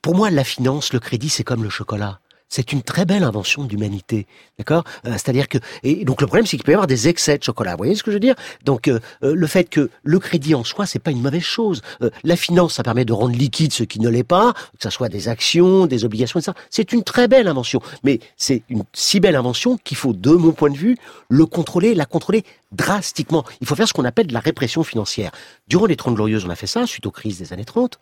pour 0.00 0.14
moi, 0.14 0.30
la 0.30 0.44
finance, 0.44 0.92
le 0.92 1.00
crédit, 1.00 1.30
c'est 1.30 1.44
comme 1.44 1.64
le 1.64 1.70
chocolat 1.70 2.20
c'est 2.50 2.72
une 2.72 2.82
très 2.82 3.06
belle 3.06 3.22
invention 3.22 3.64
d'humanité, 3.64 4.26
d'accord 4.58 4.84
euh, 5.06 5.12
C'est-à-dire 5.12 5.48
que 5.48 5.58
et 5.82 6.04
donc 6.04 6.20
le 6.20 6.26
problème 6.26 6.46
c'est 6.46 6.56
qu'il 6.56 6.64
peut 6.64 6.72
y 6.72 6.74
avoir 6.74 6.88
des 6.88 7.08
excès 7.08 7.38
de 7.38 7.44
chocolat. 7.44 7.72
Vous 7.72 7.78
voyez 7.78 7.94
ce 7.94 8.02
que 8.02 8.10
je 8.10 8.16
veux 8.16 8.20
dire? 8.20 8.34
Donc 8.64 8.88
euh, 8.88 8.98
euh, 9.22 9.34
le 9.34 9.46
fait 9.46 9.64
que 9.64 9.88
le 10.02 10.18
crédit 10.18 10.54
en 10.54 10.64
soi 10.64 10.84
c'est 10.84 10.98
pas 10.98 11.12
une 11.12 11.22
mauvaise 11.22 11.42
chose. 11.42 11.80
la 12.24 12.36
finance 12.36 12.74
ça 12.74 12.82
permet 12.82 13.04
de 13.04 13.12
rendre 13.12 13.36
liquide 13.36 13.72
ce 13.72 13.84
qui 13.84 14.00
ne 14.00 14.08
l'est 14.08 14.24
pas, 14.24 14.52
que 14.52 14.82
ça 14.82 14.90
soit 14.90 15.08
des 15.08 15.28
actions, 15.28 15.86
des 15.86 16.04
obligations, 16.04 16.40
etc. 16.40 16.56
C'est 16.70 16.92
une 16.92 17.04
très 17.04 17.28
belle 17.28 17.46
invention, 17.46 17.80
mais 18.02 18.18
c'est 18.36 18.62
une 18.68 18.82
si 18.92 19.20
belle 19.20 19.36
invention 19.36 19.78
qu'il 19.78 19.96
faut, 19.96 20.12
de 20.12 20.32
mon 20.32 20.52
point 20.52 20.70
de 20.70 20.76
vue, 20.76 20.96
le 21.28 21.46
contrôler, 21.46 21.94
la 21.94 22.04
contrôler 22.04 22.44
drastiquement. 22.72 23.44
Il 23.60 23.66
faut 23.66 23.76
faire 23.76 23.86
ce 23.86 23.92
qu'on 23.92 24.04
appelle 24.04 24.26
de 24.26 24.34
la 24.34 24.40
répression 24.40 24.82
financière. 24.82 25.30
Durant 25.68 25.86
les 25.86 25.96
30 25.96 26.14
glorieuses, 26.16 26.44
on 26.44 26.50
a 26.50 26.56
fait 26.56 26.66
ça 26.66 26.86
suite 26.86 27.06
aux 27.06 27.10
crises 27.10 27.38
des 27.38 27.52
années 27.52 27.64
30. 27.64 27.98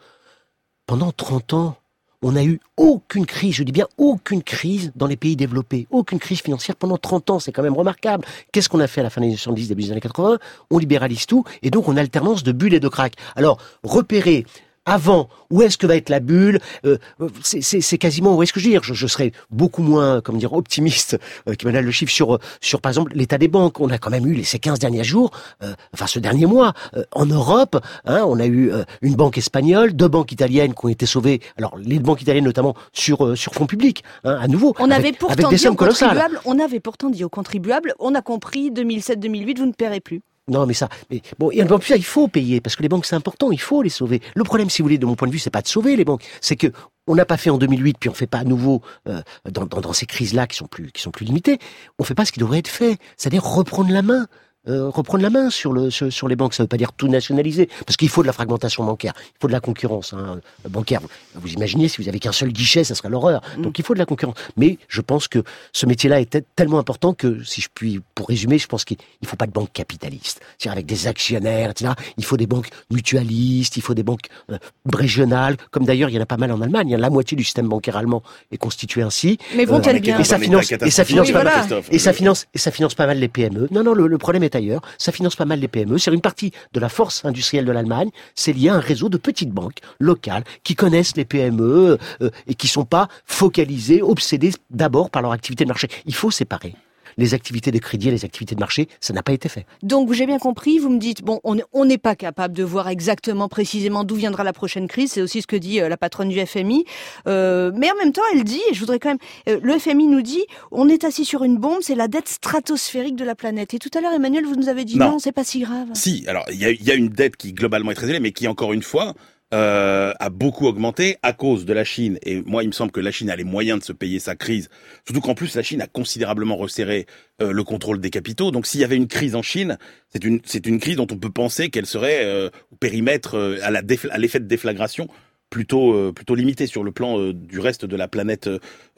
Pendant 0.86 1.12
30 1.12 1.52
ans, 1.52 1.76
on 2.22 2.32
n'a 2.32 2.44
eu 2.44 2.60
aucune 2.76 3.26
crise, 3.26 3.54
je 3.54 3.62
dis 3.62 3.72
bien 3.72 3.86
aucune 3.96 4.42
crise 4.42 4.92
dans 4.96 5.06
les 5.06 5.16
pays 5.16 5.36
développés, 5.36 5.86
aucune 5.90 6.18
crise 6.18 6.40
financière 6.40 6.76
pendant 6.76 6.96
30 6.96 7.30
ans, 7.30 7.38
c'est 7.38 7.52
quand 7.52 7.62
même 7.62 7.76
remarquable. 7.76 8.24
Qu'est-ce 8.52 8.68
qu'on 8.68 8.80
a 8.80 8.86
fait 8.86 9.00
à 9.00 9.04
la 9.04 9.10
fin 9.10 9.20
des 9.20 9.28
années 9.28 9.36
70, 9.36 9.68
début 9.68 9.82
des 9.82 9.92
années 9.92 10.00
80 10.00 10.38
On 10.70 10.78
libéralise 10.78 11.26
tout 11.26 11.44
et 11.62 11.70
donc 11.70 11.88
on 11.88 11.96
alternance 11.96 12.42
de 12.42 12.52
bulles 12.52 12.74
et 12.74 12.80
de 12.80 12.88
cracks. 12.88 13.14
Alors, 13.36 13.58
repérer 13.82 14.46
avant 14.88 15.28
Où 15.50 15.62
est-ce 15.62 15.78
que 15.78 15.86
va 15.86 15.96
être 15.96 16.08
la 16.08 16.20
bulle 16.20 16.58
euh, 16.84 16.98
C'est 17.42 17.98
quasiment 17.98 18.36
où 18.36 18.42
est-ce 18.42 18.52
que 18.52 18.60
je 18.60 18.66
veux 18.66 18.72
dire 18.72 18.82
je, 18.82 18.94
je, 18.94 19.06
serais 19.06 19.32
beaucoup 19.50 19.82
moins, 19.82 20.20
comment 20.20 20.38
dire, 20.38 20.52
optimiste 20.52 21.18
euh, 21.48 21.54
me 21.64 21.80
le 21.80 21.90
chiffre 21.90 22.12
sur 22.12 22.38
sur 22.60 22.80
par 22.80 22.90
exemple 22.90 23.12
l'état 23.14 23.38
des 23.38 23.48
banques. 23.48 23.80
On 23.80 23.90
a 23.90 23.98
quand 23.98 24.10
même 24.10 24.26
eu 24.26 24.34
les 24.34 24.44
ces 24.44 24.58
15 24.58 24.78
derniers 24.78 25.04
jours, 25.04 25.30
euh, 25.62 25.74
enfin 25.94 26.06
ce 26.06 26.18
dernier 26.18 26.46
mois, 26.46 26.72
euh, 26.96 27.04
en 27.12 27.26
Europe, 27.26 27.78
hein, 28.04 28.24
on 28.26 28.40
a 28.40 28.46
eu 28.46 28.72
euh, 28.72 28.84
une 29.02 29.14
banque 29.14 29.38
espagnole, 29.38 29.92
deux 29.92 30.08
banques 30.08 30.32
italiennes 30.32 30.74
qui 30.74 30.86
ont 30.86 30.88
été 30.88 31.06
sauvées. 31.06 31.40
Alors 31.56 31.76
les 31.78 31.98
banques 31.98 32.22
italiennes 32.22 32.44
notamment 32.44 32.74
sur 32.92 33.36
sur 33.36 33.52
fonds 33.54 33.66
publics, 33.66 34.02
hein, 34.24 34.38
à 34.40 34.48
nouveau. 34.48 34.74
On 34.78 34.90
avec, 34.90 34.96
avait 34.96 35.12
pourtant 35.12 35.34
avec 35.34 35.48
des 35.48 35.56
dit 35.56 35.62
sommes 35.62 35.74
aux 35.74 35.76
contribuables, 35.76 36.40
on 36.44 36.58
avait 36.58 36.80
pourtant 36.80 37.10
dit 37.10 37.24
aux 37.24 37.28
contribuables, 37.28 37.94
on 37.98 38.14
a 38.14 38.22
compris 38.22 38.70
2007-2008, 38.70 39.58
vous 39.58 39.66
ne 39.66 39.72
paierez 39.72 40.00
plus. 40.00 40.22
Non, 40.48 40.66
mais 40.66 40.74
ça, 40.74 40.88
mais 41.10 41.22
bon, 41.38 41.50
il 41.50 42.04
faut 42.04 42.28
payer 42.28 42.60
parce 42.60 42.76
que 42.76 42.82
les 42.82 42.88
banques 42.88 43.06
c'est 43.06 43.16
important, 43.16 43.50
il 43.50 43.60
faut 43.60 43.82
les 43.82 43.88
sauver. 43.90 44.20
Le 44.34 44.44
problème, 44.44 44.70
si 44.70 44.82
vous 44.82 44.86
voulez, 44.86 44.98
de 44.98 45.06
mon 45.06 45.14
point 45.14 45.28
de 45.28 45.32
vue, 45.32 45.38
c'est 45.38 45.50
pas 45.50 45.62
de 45.62 45.68
sauver 45.68 45.96
les 45.96 46.04
banques, 46.04 46.24
c'est 46.40 46.56
que 46.56 46.68
on 47.06 47.14
n'a 47.14 47.24
pas 47.24 47.36
fait 47.38 47.50
en 47.50 47.58
2008, 47.58 47.96
puis 47.98 48.10
on 48.10 48.14
fait 48.14 48.26
pas 48.26 48.38
à 48.38 48.44
nouveau 48.44 48.82
euh, 49.08 49.22
dans, 49.50 49.92
ces 49.92 50.06
crises-là 50.06 50.46
qui 50.46 50.56
sont 50.56 50.66
plus 50.66 50.92
qui 50.92 51.00
sont 51.00 51.10
plus 51.10 51.24
limitées. 51.24 51.58
On 51.98 52.04
fait 52.04 52.14
pas 52.14 52.24
ce 52.24 52.32
qui 52.32 52.40
devrait 52.40 52.58
être 52.58 52.68
fait, 52.68 52.98
c'est-à-dire 53.16 53.44
reprendre 53.44 53.90
la 53.90 54.02
main. 54.02 54.26
Euh, 54.68 54.88
reprendre 54.88 55.22
la 55.22 55.30
main 55.30 55.50
sur, 55.50 55.72
le, 55.72 55.90
sur, 55.90 56.12
sur 56.12 56.28
les 56.28 56.36
banques. 56.36 56.54
Ça 56.54 56.62
ne 56.62 56.64
veut 56.64 56.68
pas 56.68 56.76
dire 56.76 56.92
tout 56.92 57.08
nationaliser, 57.08 57.68
parce 57.86 57.96
qu'il 57.96 58.08
faut 58.08 58.22
de 58.22 58.26
la 58.26 58.32
fragmentation 58.32 58.84
bancaire, 58.84 59.12
il 59.16 59.38
faut 59.40 59.48
de 59.48 59.52
la 59.52 59.60
concurrence 59.60 60.12
hein, 60.12 60.40
bancaire. 60.68 61.00
Vous, 61.00 61.08
vous, 61.40 61.52
imaginez, 61.52 61.88
si 61.88 62.02
vous 62.02 62.08
avez 62.08 62.18
qu'un 62.18 62.32
seul 62.32 62.50
guichet, 62.52 62.84
ça 62.84 62.94
serait 62.94 63.08
l'horreur. 63.08 63.40
Mm. 63.56 63.62
Donc 63.62 63.78
il 63.78 63.84
faut 63.84 63.94
de 63.94 63.98
la 63.98 64.04
concurrence. 64.06 64.36
Mais 64.56 64.78
je 64.88 65.00
pense 65.00 65.28
que 65.28 65.42
ce 65.72 65.86
métier-là 65.86 66.20
est 66.20 66.44
tellement 66.56 66.78
important 66.78 67.14
que, 67.14 67.42
si 67.44 67.60
je 67.60 67.68
puis, 67.72 68.00
pour 68.14 68.28
résumer, 68.28 68.58
je 68.58 68.66
pense 68.66 68.84
qu'il 68.84 68.98
ne 69.22 69.26
faut 69.26 69.36
pas 69.36 69.46
de 69.46 69.52
banque 69.52 69.72
capitaliste, 69.72 70.40
c'est-à-dire 70.58 70.72
avec 70.72 70.86
des 70.86 71.06
actionnaires, 71.06 71.70
etc. 71.70 71.92
Il 72.16 72.24
faut 72.24 72.36
des 72.36 72.46
banques 72.46 72.68
mutualistes, 72.90 73.76
il 73.76 73.82
faut 73.82 73.94
des 73.94 74.02
banques 74.02 74.28
euh, 74.50 74.58
régionales, 74.92 75.56
comme 75.70 75.84
d'ailleurs 75.84 76.10
il 76.10 76.14
y 76.14 76.18
en 76.18 76.22
a 76.22 76.26
pas 76.26 76.36
mal 76.36 76.52
en 76.52 76.60
Allemagne. 76.60 76.94
La 76.96 77.10
moitié 77.10 77.36
du 77.36 77.44
système 77.44 77.68
bancaire 77.68 77.96
allemand 77.96 78.22
est 78.52 78.58
constitué 78.58 79.02
ainsi. 79.02 79.38
Mais 79.56 79.64
vont-elles 79.64 79.96
Euh, 79.96 80.00
bien 80.00 80.18
et 80.18 80.24
ça 80.24 80.38
finance, 80.38 80.70
et 80.72 80.90
ça 80.90 81.04
finance 81.04 81.26
Oui, 81.26 81.32
pas 81.32 81.42
voilà. 81.42 81.66
mal, 81.66 81.82
et 81.90 81.98
ça 81.98 82.12
finance, 82.12 82.46
et 82.54 82.58
ça 82.58 82.70
finance 82.70 82.94
pas 82.94 83.06
mal 83.06 83.18
les 83.18 83.28
PME. 83.28 83.68
Non, 83.70 83.82
non, 83.82 83.94
le, 83.94 84.06
le 84.06 84.18
problème 84.18 84.42
est 84.42 84.54
ailleurs. 84.58 84.82
Ça 84.98 85.12
finance 85.12 85.36
pas 85.36 85.44
mal 85.44 85.60
les 85.60 85.68
PME. 85.68 85.98
C'est 85.98 86.12
une 86.12 86.20
partie 86.20 86.52
de 86.72 86.80
la 86.80 86.88
force 86.88 87.24
industrielle 87.24 87.64
de 87.64 87.72
l'Allemagne. 87.72 88.10
C'est 88.34 88.52
lié 88.52 88.68
à 88.68 88.74
un 88.74 88.80
réseau 88.80 89.08
de 89.08 89.16
petites 89.16 89.50
banques 89.50 89.78
locales 89.98 90.44
qui 90.64 90.74
connaissent 90.74 91.16
les 91.16 91.24
PME 91.24 91.98
euh, 92.20 92.30
et 92.46 92.54
qui 92.54 92.68
sont 92.68 92.84
pas 92.84 93.08
focalisées, 93.24 94.02
obsédées 94.02 94.52
d'abord 94.70 95.10
par 95.10 95.22
leur 95.22 95.32
activité 95.32 95.64
de 95.64 95.68
marché. 95.68 95.88
Il 96.06 96.14
faut 96.14 96.30
séparer. 96.30 96.74
Les 97.18 97.34
activités 97.34 97.70
de 97.70 97.78
crédit 97.78 98.08
et 98.08 98.10
les 98.12 98.24
activités 98.24 98.54
de 98.54 98.60
marché, 98.60 98.88
ça 99.00 99.12
n'a 99.12 99.22
pas 99.22 99.32
été 99.32 99.50
fait. 99.50 99.66
Donc 99.82 100.12
j'ai 100.12 100.24
bien 100.24 100.38
compris, 100.38 100.78
vous 100.78 100.88
me 100.88 100.98
dites, 100.98 101.22
bon, 101.22 101.40
on 101.44 101.84
n'est 101.84 101.98
pas 101.98 102.14
capable 102.14 102.54
de 102.54 102.64
voir 102.64 102.88
exactement 102.88 103.48
précisément 103.48 104.04
d'où 104.04 104.14
viendra 104.14 104.44
la 104.44 104.52
prochaine 104.52 104.88
crise, 104.88 105.12
c'est 105.12 105.20
aussi 105.20 105.42
ce 105.42 105.46
que 105.46 105.56
dit 105.56 105.80
euh, 105.80 105.88
la 105.88 105.96
patronne 105.96 106.28
du 106.28 106.40
FMI, 106.40 106.84
euh, 107.26 107.72
mais 107.74 107.90
en 107.90 107.96
même 107.96 108.12
temps 108.12 108.22
elle 108.32 108.44
dit, 108.44 108.60
et 108.70 108.74
je 108.74 108.80
voudrais 108.80 108.98
quand 108.98 109.10
même, 109.10 109.18
euh, 109.48 109.58
le 109.62 109.78
FMI 109.78 110.06
nous 110.06 110.22
dit, 110.22 110.44
on 110.70 110.88
est 110.88 111.04
assis 111.04 111.24
sur 111.24 111.44
une 111.44 111.58
bombe, 111.58 111.78
c'est 111.80 111.96
la 111.96 112.08
dette 112.08 112.28
stratosphérique 112.28 113.16
de 113.16 113.24
la 113.24 113.34
planète. 113.34 113.74
Et 113.74 113.78
tout 113.78 113.90
à 113.96 114.00
l'heure 114.00 114.12
Emmanuel, 114.12 114.44
vous 114.46 114.56
nous 114.56 114.68
avez 114.68 114.84
dit 114.84 114.96
non, 114.96 115.18
c'est 115.18 115.32
pas 115.32 115.44
si 115.44 115.60
grave. 115.60 115.88
Si, 115.94 116.24
alors 116.28 116.44
il 116.50 116.56
y 116.56 116.84
y 116.84 116.90
a, 116.90 116.94
une 116.94 117.08
dette 117.08 117.36
qui 117.36 117.52
globalement 117.52 117.90
est 117.90 117.94
très 117.94 118.06
élevée, 118.06 118.20
mais 118.20 118.32
qui 118.32 118.46
encore 118.48 118.72
une 118.72 118.82
fois 118.82 119.14
euh, 119.54 120.12
a 120.20 120.28
beaucoup 120.28 120.66
augmenté 120.66 121.16
à 121.22 121.32
cause 121.32 121.64
de 121.64 121.72
la 121.72 121.84
Chine. 121.84 122.18
Et 122.22 122.42
moi, 122.42 122.62
il 122.62 122.66
me 122.66 122.72
semble 122.72 122.92
que 122.92 123.00
la 123.00 123.10
Chine 123.10 123.30
a 123.30 123.36
les 123.36 123.44
moyens 123.44 123.80
de 123.80 123.84
se 123.84 123.92
payer 123.92 124.18
sa 124.18 124.36
crise. 124.36 124.68
Surtout 125.06 125.22
qu'en 125.22 125.34
plus, 125.34 125.54
la 125.56 125.62
Chine 125.62 125.80
a 125.80 125.86
considérablement 125.86 126.56
resserré 126.56 127.06
euh, 127.40 127.52
le 127.52 127.64
contrôle 127.64 128.00
des 128.00 128.10
capitaux. 128.10 128.50
Donc, 128.50 128.66
s'il 128.66 128.80
y 128.80 128.84
avait 128.84 128.96
une 128.96 129.08
crise 129.08 129.34
en 129.34 129.42
Chine, 129.42 129.78
c'est 130.10 130.24
une 130.24 130.40
c'est 130.44 130.66
une 130.66 130.80
crise 130.80 130.96
dont 130.96 131.06
on 131.10 131.16
peut 131.16 131.30
penser 131.30 131.70
qu'elle 131.70 131.86
serait 131.86 132.24
euh, 132.24 132.50
au 132.72 132.76
périmètre 132.76 133.58
à 133.62 133.70
la 133.70 133.80
à 134.10 134.18
l'effet 134.18 134.40
de 134.40 134.46
déflagration 134.46 135.08
plutôt 135.50 135.94
euh, 135.94 136.12
plutôt 136.12 136.34
limité 136.34 136.66
sur 136.66 136.84
le 136.84 136.92
plan 136.92 137.18
euh, 137.18 137.32
du 137.32 137.58
reste 137.58 137.84
de 137.84 137.96
la 137.96 138.08
planète 138.08 138.48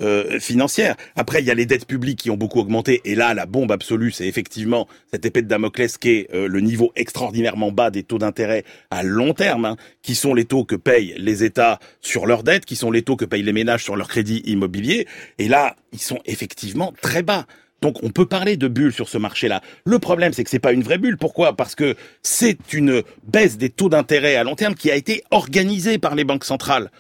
euh, 0.01 0.41
financière. 0.41 0.97
Après, 1.17 1.41
il 1.41 1.47
y 1.47 1.51
a 1.51 1.55
les 1.55 1.67
dettes 1.67 1.87
publiques 1.87 2.21
qui 2.21 2.31
ont 2.31 2.37
beaucoup 2.37 2.61
augmenté, 2.61 3.01
et 3.05 3.15
là, 3.15 3.35
la 3.35 3.47
bombe 3.47 3.73
absolue, 3.73 4.11
c'est 4.11 4.27
effectivement 4.27 4.89
cette 5.13 5.25
épée 5.25 5.43
de 5.43 5.49
Damoclès 5.49 5.97
qui 5.99 6.11
est 6.11 6.33
le 6.33 6.61
niveau 6.61 6.93
extraordinairement 6.97 7.73
bas 7.73 7.91
des 7.91 8.03
taux 8.03 8.19
d'intérêt 8.19 8.65
à 8.91 9.03
long 9.03 9.35
terme, 9.35 9.65
hein, 9.65 9.77
qui 10.03 10.15
sont 10.15 10.35
les 10.35 10.45
taux 10.45 10.65
que 10.65 10.77
payent 10.77 11.15
les 11.19 11.45
États 11.45 11.79
sur 12.01 12.27
leurs 12.27 12.43
dettes, 12.43 12.65
qui 12.65 12.77
sont 12.77 12.91
les 12.91 13.03
taux 13.03 13.17
que 13.17 13.25
payent 13.25 13.43
les 13.43 13.53
ménages 13.53 13.85
sur 13.85 13.97
leurs 13.97 14.09
crédits 14.09 14.43
immobiliers, 14.47 15.07
et 15.39 15.49
là, 15.49 15.77
ils 15.93 16.01
sont 16.01 16.21
effectivement 16.25 16.93
très 17.01 17.23
bas. 17.23 17.47
Donc 17.81 18.03
on 18.03 18.11
peut 18.11 18.27
parler 18.27 18.57
de 18.57 18.69
bulle 18.69 18.93
sur 18.93 19.09
ce 19.09 19.19
marché-là. 19.19 19.63
Le 19.85 19.99
problème, 19.99 20.33
c'est 20.33 20.45
que 20.45 20.51
c'est 20.51 20.59
pas 20.59 20.73
une 20.73 20.83
vraie 20.83 20.99
bulle. 20.99 21.17
Pourquoi? 21.17 21.57
Parce 21.57 21.75
que 21.75 21.97
c'est 22.23 22.73
une 22.73 23.03
baisse 23.25 23.57
des 23.57 23.71
taux 23.71 23.89
d'intérêt 23.89 24.37
à 24.37 24.45
long 24.45 24.57
terme 24.57 24.75
qui 24.75 24.91
a 24.91 24.97
été 24.97 25.25
organisée 25.31 25.99
par 25.99 26.15
les 26.15 26.25
banques 26.25 26.45
centrales. 26.45 26.91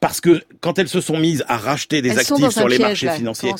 Parce 0.00 0.20
que 0.20 0.42
quand 0.60 0.78
elles 0.78 0.88
se 0.88 1.00
sont 1.00 1.18
mises 1.18 1.44
à 1.48 1.56
racheter 1.56 2.02
des 2.02 2.18
actifs 2.18 2.50
sur 2.50 2.68
les 2.68 2.78
marchés 2.78 3.10
financiers, 3.10 3.52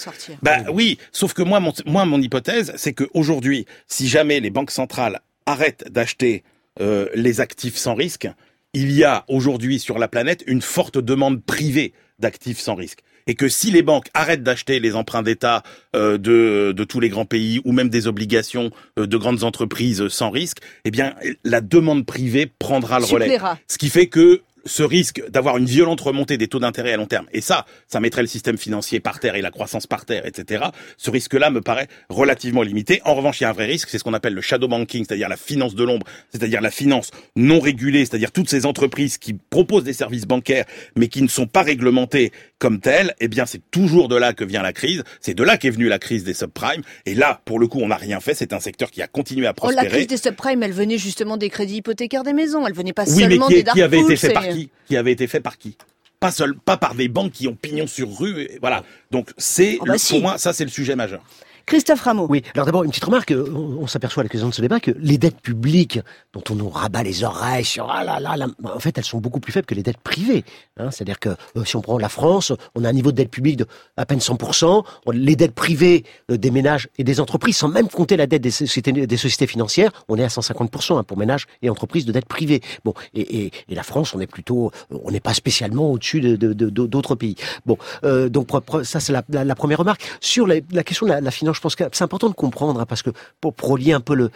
bah 0.43 0.59
oui. 0.71 0.99
Sauf 1.11 1.33
que 1.33 1.43
moi, 1.43 1.61
mon, 1.61 1.73
moi, 1.87 2.05
mon 2.05 2.21
hypothèse, 2.21 2.73
c'est 2.77 2.93
qu'aujourd'hui, 2.93 3.67
si 3.87 4.07
jamais 4.07 4.41
les 4.41 4.51
banques 4.51 4.71
centrales 4.71 5.21
arrêtent 5.47 5.91
d'acheter 5.91 6.45
euh, 6.81 7.09
les 7.15 7.41
actifs 7.41 7.77
sans 7.77 7.95
risque, 7.95 8.29
il 8.75 8.93
y 8.93 9.05
a 9.05 9.25
aujourd'hui 9.29 9.79
sur 9.79 9.99
la 9.99 10.09
planète 10.09 10.45
une 10.47 10.61
forte 10.61 10.99
demande 10.99 11.43
privée 11.43 11.95
d'actifs 12.19 12.59
sans 12.59 12.75
risque 12.75 13.01
et 13.27 13.35
que 13.35 13.49
si 13.49 13.71
les 13.71 13.83
banques 13.83 14.07
arrêtent 14.15 14.43
d'acheter 14.43 14.81
les 14.81 14.95
emprunts 14.95 15.23
d'État 15.23 15.63
euh, 15.95 16.19
de, 16.19 16.73
de 16.73 16.85
tous 16.85 17.01
les 17.01 17.09
grands 17.09 17.25
pays 17.25 17.61
ou 17.65 17.73
même 17.73 17.89
des 17.89 18.07
obligations 18.07 18.71
euh, 18.99 19.07
de 19.07 19.17
grandes 19.17 19.43
entreprises 19.45 20.09
sans 20.09 20.31
risque, 20.31 20.59
eh 20.85 20.91
bien 20.91 21.15
la 21.45 21.61
demande 21.61 22.07
privée 22.07 22.47
prendra 22.47 22.99
le 22.99 23.05
relais. 23.05 23.39
Ce 23.69 23.79
qui 23.79 23.89
fait 23.89 24.07
que 24.07 24.43
ce 24.67 24.83
risque 24.83 25.23
d'avoir 25.31 25.57
une 25.57 25.65
violente 25.65 26.01
remontée 26.01 26.37
des 26.37 26.49
taux 26.49 26.59
d'intérêt 26.59 26.93
à 26.93 26.97
long 26.97 27.07
terme, 27.07 27.27
et 27.33 27.41
ça, 27.41 27.65
ça 27.87 28.01
mettrait 28.01 28.23
le 28.23 28.29
système 28.29 28.59
financier 28.59 29.01
par 29.01 29.21
terre 29.21 29.37
et 29.37 29.43
la 29.43 29.51
croissance 29.51 29.87
par 29.87 30.05
terre, 30.05 30.27
etc. 30.27 30.65
Ce 30.97 31.11
risque-là 31.11 31.51
me 31.51 31.61
paraît 31.61 31.89
relativement 32.09 32.63
limité. 32.63 33.01
En 33.05 33.15
revanche, 33.15 33.41
il 33.41 33.45
y 33.45 33.47
a 33.47 33.51
un 33.51 33.53
vrai 33.53 33.67
risque, 33.67 33.89
c'est 33.89 33.99
ce 33.99 34.05
qu'on 34.05 34.15
appelle 34.15 34.35
le 34.35 34.41
shadow 34.41 34.69
banking, 34.69 35.05
c'est-à-dire 35.07 35.29
la 35.29 35.37
finance 35.37 35.75
de 35.75 35.85
l'ombre, 35.85 36.07
c'est-à-dire 36.31 36.61
la 36.61 36.71
finance 36.71 37.11
non 37.37 37.61
régulée, 37.61 38.05
c'est-à-dire 38.05 38.33
toutes 38.33 38.51
ces 38.51 38.67
entreprises 38.67 39.19
qui 39.19 39.35
proposent 39.35 39.85
des 39.85 39.93
services 39.93 40.27
bancaires 40.27 40.65
mais 40.97 41.09
qui 41.09 41.23
ne 41.23 41.29
sont 41.29 41.47
pas 41.47 41.63
réglementées 41.63 42.33
comme 42.59 42.81
telles. 42.81 43.15
Eh 43.21 43.29
bien, 43.29 43.47
c'est 43.47 43.63
toujours 43.71 44.09
de 44.09 44.17
là 44.17 44.33
que 44.33 44.45
vient 44.45 44.63
la 44.63 44.73
crise. 44.73 45.03
C'est 45.21 45.35
de 45.35 45.43
là 45.43 45.57
qu'est 45.57 45.71
venue 45.71 45.89
la 45.89 45.99
crise 45.99 46.25
des 46.25 46.35
subprimes. 46.35 46.83
Et 47.05 47.15
là, 47.15 47.41
pour 47.45 47.59
le 47.59 47.67
coup, 47.67 47.81
on 47.81 47.89
n'a 47.89 47.97
rien 47.97 48.21
fait. 48.21 48.35
C'est 48.35 48.53
un 48.53 48.61
secteur 48.61 48.91
qui 48.91 49.03
a 49.03 49.07
continué 49.07 49.47
à 49.47 49.55
prospérer. 49.55 49.87
Oh, 49.87 49.91
la 49.91 49.91
crise 49.91 50.07
des 50.07 50.17
subprimes, 50.17 50.63
elle 50.63 50.73
venait 50.73 50.99
justement 50.99 51.37
des 51.37 51.51
crédits 51.51 51.77
hypothécaires 51.77 52.25
des 52.25 52.33
maisons. 52.33 52.67
Elle 52.67 52.75
venait 52.75 52.93
pas 52.93 53.07
seulement 53.07 53.49
des 53.49 53.65
qui 53.65 53.83
avait 53.83 54.01
été 54.01 54.17
fait 54.17 54.33
par 54.33 54.45
qui 54.87 54.97
avait 54.97 55.13
été 55.13 55.27
fait 55.27 55.41
par 55.41 55.59
qui 55.59 55.77
pas 56.21 56.31
seul, 56.31 56.57
pas 56.57 56.77
par 56.77 56.95
des 56.95 57.09
banques 57.09 57.33
qui 57.33 57.47
ont 57.47 57.55
pignon 57.55 57.87
sur 57.87 58.19
rue. 58.19 58.49
voilà. 58.61 58.85
Donc 59.11 59.31
c'est, 59.37 59.79
oh, 59.81 59.85
bah 59.85 59.95
pour 60.09 60.21
moi, 60.21 60.39
ça 60.39 60.53
c'est 60.53 60.65
le 60.65 60.71
sujet 60.71 60.97
majeur. 60.97 61.23
Christophe 61.67 62.03
Rameau. 62.03 62.29
Oui, 62.31 62.45
alors 62.55 62.65
d'abord 62.65 62.85
une 62.85 62.91
petite 62.91 63.05
remarque, 63.05 63.35
on, 63.35 63.89
s'aperçoit 63.89 64.21
à 64.21 64.25
l'occasion 64.25 64.49
de 64.49 64.55
ce 64.55 64.63
débat 64.63 64.79
que 64.79 64.93
les 65.01 65.19
dettes 65.19 65.41
publiques 65.41 65.99
dont 66.33 66.43
on 66.51 66.55
nous 66.55 66.69
rabat 66.69 67.03
les 67.03 67.25
oreilles 67.25 67.65
sur 67.65 67.91
ah 67.91 68.05
là 68.05 68.21
là, 68.21 68.47
en 68.63 68.79
fait 68.79 68.97
elles 68.97 69.05
sont 69.05 69.19
beaucoup 69.19 69.41
plus 69.41 69.53
faibles 69.53 69.67
que 69.67 69.75
les 69.75 69.83
dettes 69.83 69.99
privées. 69.99 70.45
Hein. 70.79 70.93
C'est-à-dire 70.93 71.19
que 71.19 71.31
euh, 71.57 71.65
si 71.65 71.75
on 71.75 71.81
prend 71.81 71.99
la 71.99 72.09
France, 72.09 72.53
on 72.77 72.85
a 72.85 72.89
un 72.89 72.93
niveau 72.93 73.11
de 73.11 73.17
dette 73.17 73.33
publique 73.33 73.57
de 73.57 73.67
à 73.97 74.07
peine 74.07 74.21
100%, 74.21 74.85
les 75.13 75.35
dettes 75.35 75.57
privées 75.57 76.05
euh, 76.31 76.37
des 76.37 76.53
ménages 76.53 76.89
et 76.99 77.05
des 77.05 77.19
entreprises, 77.19 77.57
sans 77.57 77.69
même 77.69 77.89
compter 77.89 78.17
la 78.17 78.29
dette 78.29 78.43
des 78.43 78.51
sociétés, 78.53 79.47
financières, 79.49 79.91
on 80.07 80.19
est 80.19 80.25
à 80.25 80.29
150% 80.29 80.99
hein, 80.99 81.03
pour 81.03 81.19
ménages 81.19 81.47
et 81.63 81.71
entreprises 81.71 82.05
de 82.05 82.13
dette 82.13 82.27
privée. 82.27 82.61
Bon, 82.85 82.95
et, 83.13 83.51
la 83.69 83.83
France, 83.83 84.15
on 84.15 84.21
est 84.21 84.29
plutôt, 84.29 84.71
on 84.91 85.11
n'est 85.11 85.21
pas 85.21 85.35
spécialement 85.35 85.91
au-dessus 85.91 86.21
de, 86.21 86.37
d'autres 86.37 87.17
pays. 87.17 87.35
Bon, 87.67 87.77
euh, 88.05 88.29
donc 88.29 88.51
ça 88.85 89.01
c'est 89.01 89.13
la, 89.13 89.55
première 89.57 89.79
remarque. 89.79 90.03
Sur 90.21 90.47
la, 90.47 90.57
la 90.71 90.85
question 90.85 91.07
de 91.07 91.13
la 91.13 91.31
finance 91.31 91.56
je 91.57 91.61
pense 91.61 91.75
que 91.75 91.85
c'est 91.93 92.05
important 92.05 92.29
de 92.29 92.35
comprendre, 92.35 92.81
hein, 92.81 92.87
parce 92.87 93.03
que 93.03 93.11
pour, 93.41 93.55
relier 93.61 93.93
un 93.93 94.01
peu 94.01 94.15
le... 94.15 94.31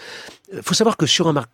Il 0.52 0.62
faut 0.62 0.74
savoir 0.74 0.96
que 0.96 1.06
sur 1.06 1.28
un 1.28 1.44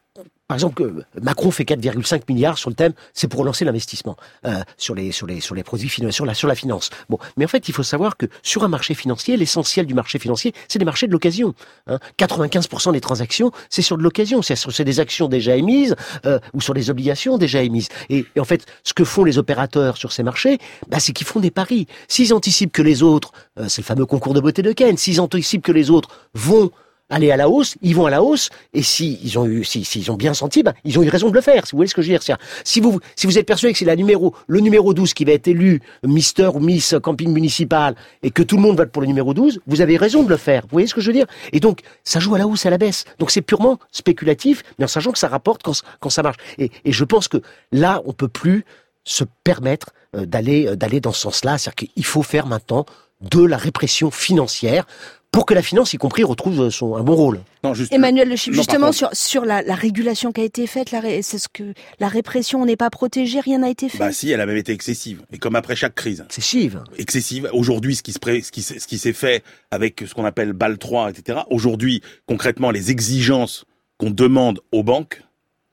par 0.48 0.56
exemple, 0.56 1.04
Macron 1.20 1.50
fait 1.50 1.64
4,5 1.64 2.22
milliards 2.28 2.56
sur 2.56 2.70
le 2.70 2.76
thème, 2.76 2.92
c'est 3.14 3.26
pour 3.26 3.44
lancer 3.44 3.64
l'investissement 3.64 4.16
euh, 4.44 4.60
sur 4.76 4.94
les 4.94 5.10
sur 5.10 5.26
les 5.26 5.40
sur 5.40 5.54
les 5.54 5.64
produits 5.64 5.88
financiers, 5.88 6.14
sur 6.14 6.24
la 6.24 6.34
sur 6.34 6.46
la 6.46 6.54
finance. 6.54 6.90
Bon, 7.08 7.18
mais 7.36 7.44
en 7.44 7.48
fait, 7.48 7.68
il 7.68 7.74
faut 7.74 7.82
savoir 7.82 8.16
que 8.16 8.26
sur 8.42 8.62
un 8.62 8.68
marché 8.68 8.94
financier, 8.94 9.36
l'essentiel 9.36 9.86
du 9.86 9.94
marché 9.94 10.18
financier, 10.20 10.54
c'est 10.68 10.78
les 10.78 10.84
marchés 10.84 11.08
de 11.08 11.12
l'occasion. 11.12 11.54
Hein. 11.88 11.98
95% 12.18 12.92
des 12.92 13.00
transactions, 13.00 13.50
c'est 13.70 13.82
sur 13.82 13.98
de 13.98 14.02
l'occasion, 14.02 14.40
c'est 14.42 14.84
des 14.84 15.00
actions 15.00 15.28
déjà 15.28 15.56
émises 15.56 15.96
euh, 16.26 16.38
ou 16.54 16.60
sur 16.60 16.74
des 16.74 16.90
obligations 16.90 17.38
déjà 17.38 17.62
émises. 17.62 17.88
Et, 18.08 18.24
en 18.38 18.44
fait, 18.44 18.66
ce 18.84 18.94
que 18.94 19.04
font 19.04 19.24
les 19.24 19.38
opérateurs 19.38 19.96
sur 19.96 20.12
ces 20.12 20.22
marchés, 20.22 20.58
bah, 20.88 21.00
c'est 21.00 21.12
qu'ils 21.12 21.26
font 21.26 21.40
des 21.40 21.50
paris. 21.50 21.86
S'ils 22.08 22.32
anticipent 22.32 22.72
que 22.72 22.82
les 22.82 23.02
autres, 23.02 23.32
euh, 23.58 23.68
c'est 23.68 23.82
le 23.82 23.86
fameux 23.86 24.06
concours 24.06 24.34
de 24.34 24.40
beauté 24.40 24.62
de 24.62 24.72
Ken, 24.72 24.96
s'ils 24.96 25.20
anticipent 25.20 25.62
que 25.62 25.72
les 25.72 25.90
autres 25.90 26.10
vont 26.34 26.70
aller 27.08 27.30
à 27.30 27.36
la 27.36 27.48
hausse, 27.48 27.76
ils 27.82 27.94
vont 27.94 28.06
à 28.06 28.10
la 28.10 28.22
hausse, 28.22 28.50
et 28.72 28.82
si 28.82 29.18
ils 29.22 29.38
ont 29.38 29.46
eu, 29.46 29.64
si, 29.64 29.84
s'ils 29.84 30.10
ont 30.10 30.16
bien 30.16 30.34
senti, 30.34 30.62
ben, 30.62 30.74
ils 30.84 30.98
ont 30.98 31.02
eu 31.02 31.08
raison 31.08 31.28
de 31.28 31.34
le 31.34 31.40
faire. 31.40 31.66
Si 31.66 31.72
vous 31.72 31.78
voyez 31.78 31.88
ce 31.88 31.94
que 31.94 32.02
je 32.02 32.12
veux 32.12 32.18
dire, 32.18 32.36
si 32.64 32.80
vous, 32.80 33.00
si 33.14 33.26
vous 33.26 33.38
êtes 33.38 33.46
persuadé 33.46 33.72
que 33.72 33.78
c'est 33.78 33.84
la 33.84 33.96
numéro, 33.96 34.34
le 34.46 34.60
numéro 34.60 34.92
12 34.92 35.14
qui 35.14 35.24
va 35.24 35.32
être 35.32 35.48
élu 35.48 35.80
Mister 36.02 36.50
ou 36.54 36.60
Miss 36.60 36.94
Camping 37.02 37.32
Municipal, 37.32 37.94
et 38.22 38.30
que 38.30 38.42
tout 38.42 38.56
le 38.56 38.62
monde 38.62 38.76
vote 38.76 38.90
pour 38.90 39.02
le 39.02 39.08
numéro 39.08 39.34
12, 39.34 39.60
vous 39.66 39.80
avez 39.80 39.96
raison 39.96 40.22
de 40.22 40.28
le 40.28 40.36
faire. 40.36 40.62
Vous 40.62 40.72
voyez 40.72 40.86
ce 40.86 40.94
que 40.94 41.00
je 41.00 41.06
veux 41.06 41.16
dire? 41.16 41.26
Et 41.52 41.60
donc, 41.60 41.80
ça 42.04 42.20
joue 42.20 42.34
à 42.34 42.38
la 42.38 42.46
hausse 42.46 42.64
et 42.64 42.68
à 42.68 42.70
la 42.70 42.78
baisse. 42.78 43.04
Donc 43.18 43.30
c'est 43.30 43.42
purement 43.42 43.78
spéculatif, 43.92 44.62
mais 44.78 44.84
en 44.84 44.88
sachant 44.88 45.12
que 45.12 45.18
ça 45.18 45.28
rapporte 45.28 45.62
quand, 45.62 45.80
quand 46.00 46.10
ça 46.10 46.22
marche. 46.22 46.38
Et, 46.58 46.70
et 46.84 46.92
je 46.92 47.04
pense 47.04 47.28
que 47.28 47.38
là, 47.72 48.02
on 48.04 48.12
peut 48.12 48.28
plus 48.28 48.64
se 49.04 49.24
permettre 49.44 49.90
euh, 50.16 50.26
d'aller, 50.26 50.66
euh, 50.66 50.76
d'aller 50.76 51.00
dans 51.00 51.12
ce 51.12 51.20
sens-là. 51.20 51.56
C'est-à-dire 51.56 51.90
qu'il 51.94 52.04
faut 52.04 52.22
faire 52.22 52.46
maintenant 52.46 52.84
de 53.20 53.42
la 53.42 53.56
répression 53.56 54.10
financière 54.10 54.86
pour 55.32 55.44
que 55.44 55.52
la 55.52 55.62
finance, 55.62 55.92
y 55.92 55.98
compris, 55.98 56.24
retrouve 56.24 56.70
son, 56.70 56.96
un 56.96 57.02
bon 57.02 57.14
rôle. 57.14 57.40
Non, 57.62 57.74
Emmanuel 57.90 58.30
Le 58.30 58.36
justement 58.36 58.90
sur, 58.90 59.10
sur 59.12 59.44
la, 59.44 59.60
régulation 59.74 60.32
qui 60.32 60.40
a 60.40 60.44
été 60.44 60.66
faite, 60.66 60.94
c'est 61.22 61.38
ce 61.38 61.48
que 61.48 61.74
la 62.00 62.08
répression, 62.08 62.62
on 62.62 62.64
n'est 62.64 62.76
pas 62.76 62.88
protégé, 62.88 63.40
rien 63.40 63.58
n'a 63.58 63.68
été 63.68 63.88
fait. 63.88 63.98
Bah 63.98 64.12
si, 64.12 64.30
elle 64.30 64.40
a 64.40 64.46
même 64.46 64.56
été 64.56 64.72
excessive. 64.72 65.22
Et 65.32 65.38
comme 65.38 65.54
après 65.54 65.76
chaque 65.76 65.94
crise. 65.94 66.22
Excessive. 66.26 66.82
Excessive. 66.98 67.50
Aujourd'hui, 67.52 67.96
ce 67.96 68.02
qui 68.02 68.12
se 68.12 68.18
ce 68.18 68.50
qui, 68.50 68.62
ce 68.62 68.86
qui 68.86 68.98
s'est 68.98 69.12
fait 69.12 69.44
avec 69.70 70.04
ce 70.06 70.14
qu'on 70.14 70.24
appelle 70.24 70.52
BAL 70.54 70.78
3, 70.78 71.10
etc. 71.10 71.40
Aujourd'hui, 71.50 72.00
concrètement, 72.26 72.70
les 72.70 72.90
exigences 72.90 73.66
qu'on 73.98 74.10
demande 74.10 74.60
aux 74.72 74.82
banques 74.82 75.22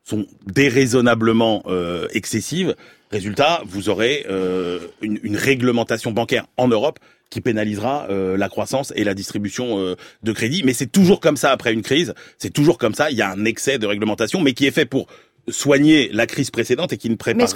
sont 0.03 0.25
déraisonnablement 0.45 1.63
euh, 1.67 2.07
excessives. 2.11 2.75
Résultat, 3.11 3.61
vous 3.65 3.89
aurez 3.89 4.25
euh, 4.29 4.79
une, 5.01 5.19
une, 5.23 5.37
réglementation 5.37 6.11
bancaire 6.11 6.47
en 6.57 6.67
Europe 6.67 6.99
qui 7.33 7.41
pénalisera 7.41 8.05
euh, 8.11 8.37
la 8.37 8.47
croissance 8.47 8.93
et 8.95 9.03
la 9.03 9.15
distribution 9.15 9.79
euh, 9.79 9.95
de 10.21 10.31
crédit. 10.31 10.61
Mais 10.63 10.73
c'est 10.73 10.91
toujours 10.91 11.19
comme 11.19 11.35
ça 11.35 11.51
après 11.51 11.73
une 11.73 11.81
crise. 11.81 12.13
C'est 12.37 12.53
toujours 12.53 12.77
comme 12.77 12.93
ça. 12.93 13.09
Il 13.09 13.17
y 13.17 13.23
a 13.23 13.31
un 13.31 13.43
excès 13.45 13.79
de 13.79 13.87
réglementation, 13.87 14.39
mais 14.39 14.53
qui 14.53 14.67
est 14.67 14.71
fait 14.71 14.85
pour 14.85 15.07
soigner 15.49 16.09
la 16.13 16.27
crise 16.27 16.51
précédente 16.51 16.93
et 16.93 16.97
qui 16.97 17.09
ne 17.09 17.15
préparera 17.15 17.51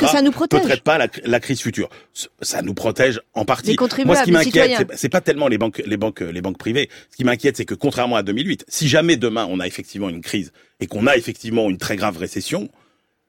peut-être 0.49 0.81
pas 0.81 0.97
la, 0.97 1.07
la, 1.23 1.39
crise 1.39 1.61
future. 1.61 1.89
Ça 2.41 2.61
nous 2.63 2.73
protège 2.73 3.21
en 3.35 3.45
partie. 3.45 3.77
Moi, 4.03 4.15
ce 4.15 4.23
qui 4.23 4.31
m'inquiète, 4.31 4.91
c'est 4.95 5.09
pas 5.09 5.21
tellement 5.21 5.47
les 5.47 5.59
banques, 5.59 5.81
les 5.85 5.95
banques, 5.95 6.19
les 6.19 6.41
banques 6.41 6.57
privées. 6.57 6.89
Ce 7.11 7.15
qui 7.15 7.23
m'inquiète, 7.23 7.55
c'est 7.55 7.65
que 7.65 7.75
contrairement 7.75 8.17
à 8.17 8.23
2008, 8.23 8.65
si 8.67 8.89
jamais 8.89 9.15
demain 9.15 9.47
on 9.49 9.59
a 9.59 9.67
effectivement 9.67 10.09
une 10.09 10.21
crise 10.21 10.51
et 10.81 10.87
qu'on 10.87 11.07
a 11.07 11.15
effectivement 11.15 11.69
une 11.69 11.77
très 11.77 11.95
grave 11.95 12.17
récession, 12.17 12.69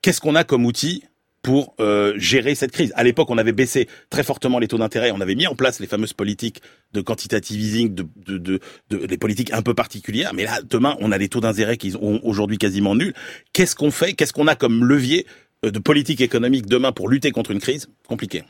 qu'est-ce 0.03 0.21
qu'on 0.21 0.35
a 0.35 0.43
comme 0.43 0.65
outil 0.65 1.05
pour 1.43 1.75
euh, 1.81 2.15
gérer 2.17 2.55
cette 2.55 2.73
crise. 2.73 2.93
À 2.97 3.05
l'époque, 3.05 3.31
on 3.31 3.39
avait 3.39 3.53
baissé 3.53 3.89
très 4.11 4.23
fortement 4.23 4.59
les 4.59 4.69
taux 4.69 4.79
d'intérêt, 4.79 5.11
on 5.13 5.21
avait 5.21 5.35
mis 5.35 5.47
en 5.47 5.55
place 5.55 5.81
les 5.81 5.87
fameuses 5.87 6.13
politiques 6.13 6.63
de 6.93 7.01
quantitative 7.01 7.61
easing, 7.61 7.95
de, 7.95 8.07
de, 8.17 8.39
de, 8.39 8.61
de 8.91 9.07
des 9.07 9.19
politiques 9.19 9.53
un 9.53 9.63
peu 9.63 9.75
particulières. 9.75 10.35
Mais 10.35 10.45
là, 10.45 10.61
demain, 10.69 10.97
on 11.01 11.13
a 11.13 11.19
des 11.19 11.29
taux 11.29 11.41
d'intérêt 11.41 11.77
qui 11.77 11.93
sont 11.93 12.21
aujourd'hui 12.23 12.59
quasiment 12.59 12.95
nuls. 12.95 13.15
Qu'est-ce 13.53 13.77
qu'on 13.77 13.91
fait? 13.91 14.15
Qu'est-ce 14.15 14.33
qu'on 14.33 14.47
a 14.47 14.57
comme 14.57 14.85
levier 14.85 15.27
euh, 15.65 15.71
de 15.71 15.79
politique 15.79 16.21
économique 16.21 16.67
demain 16.67 16.93
pour 16.93 17.09
lutter 17.09 17.31
contre 17.31 17.51
une 17.53 17.61
crise? 17.61 17.89
Compliqué. 18.09 18.43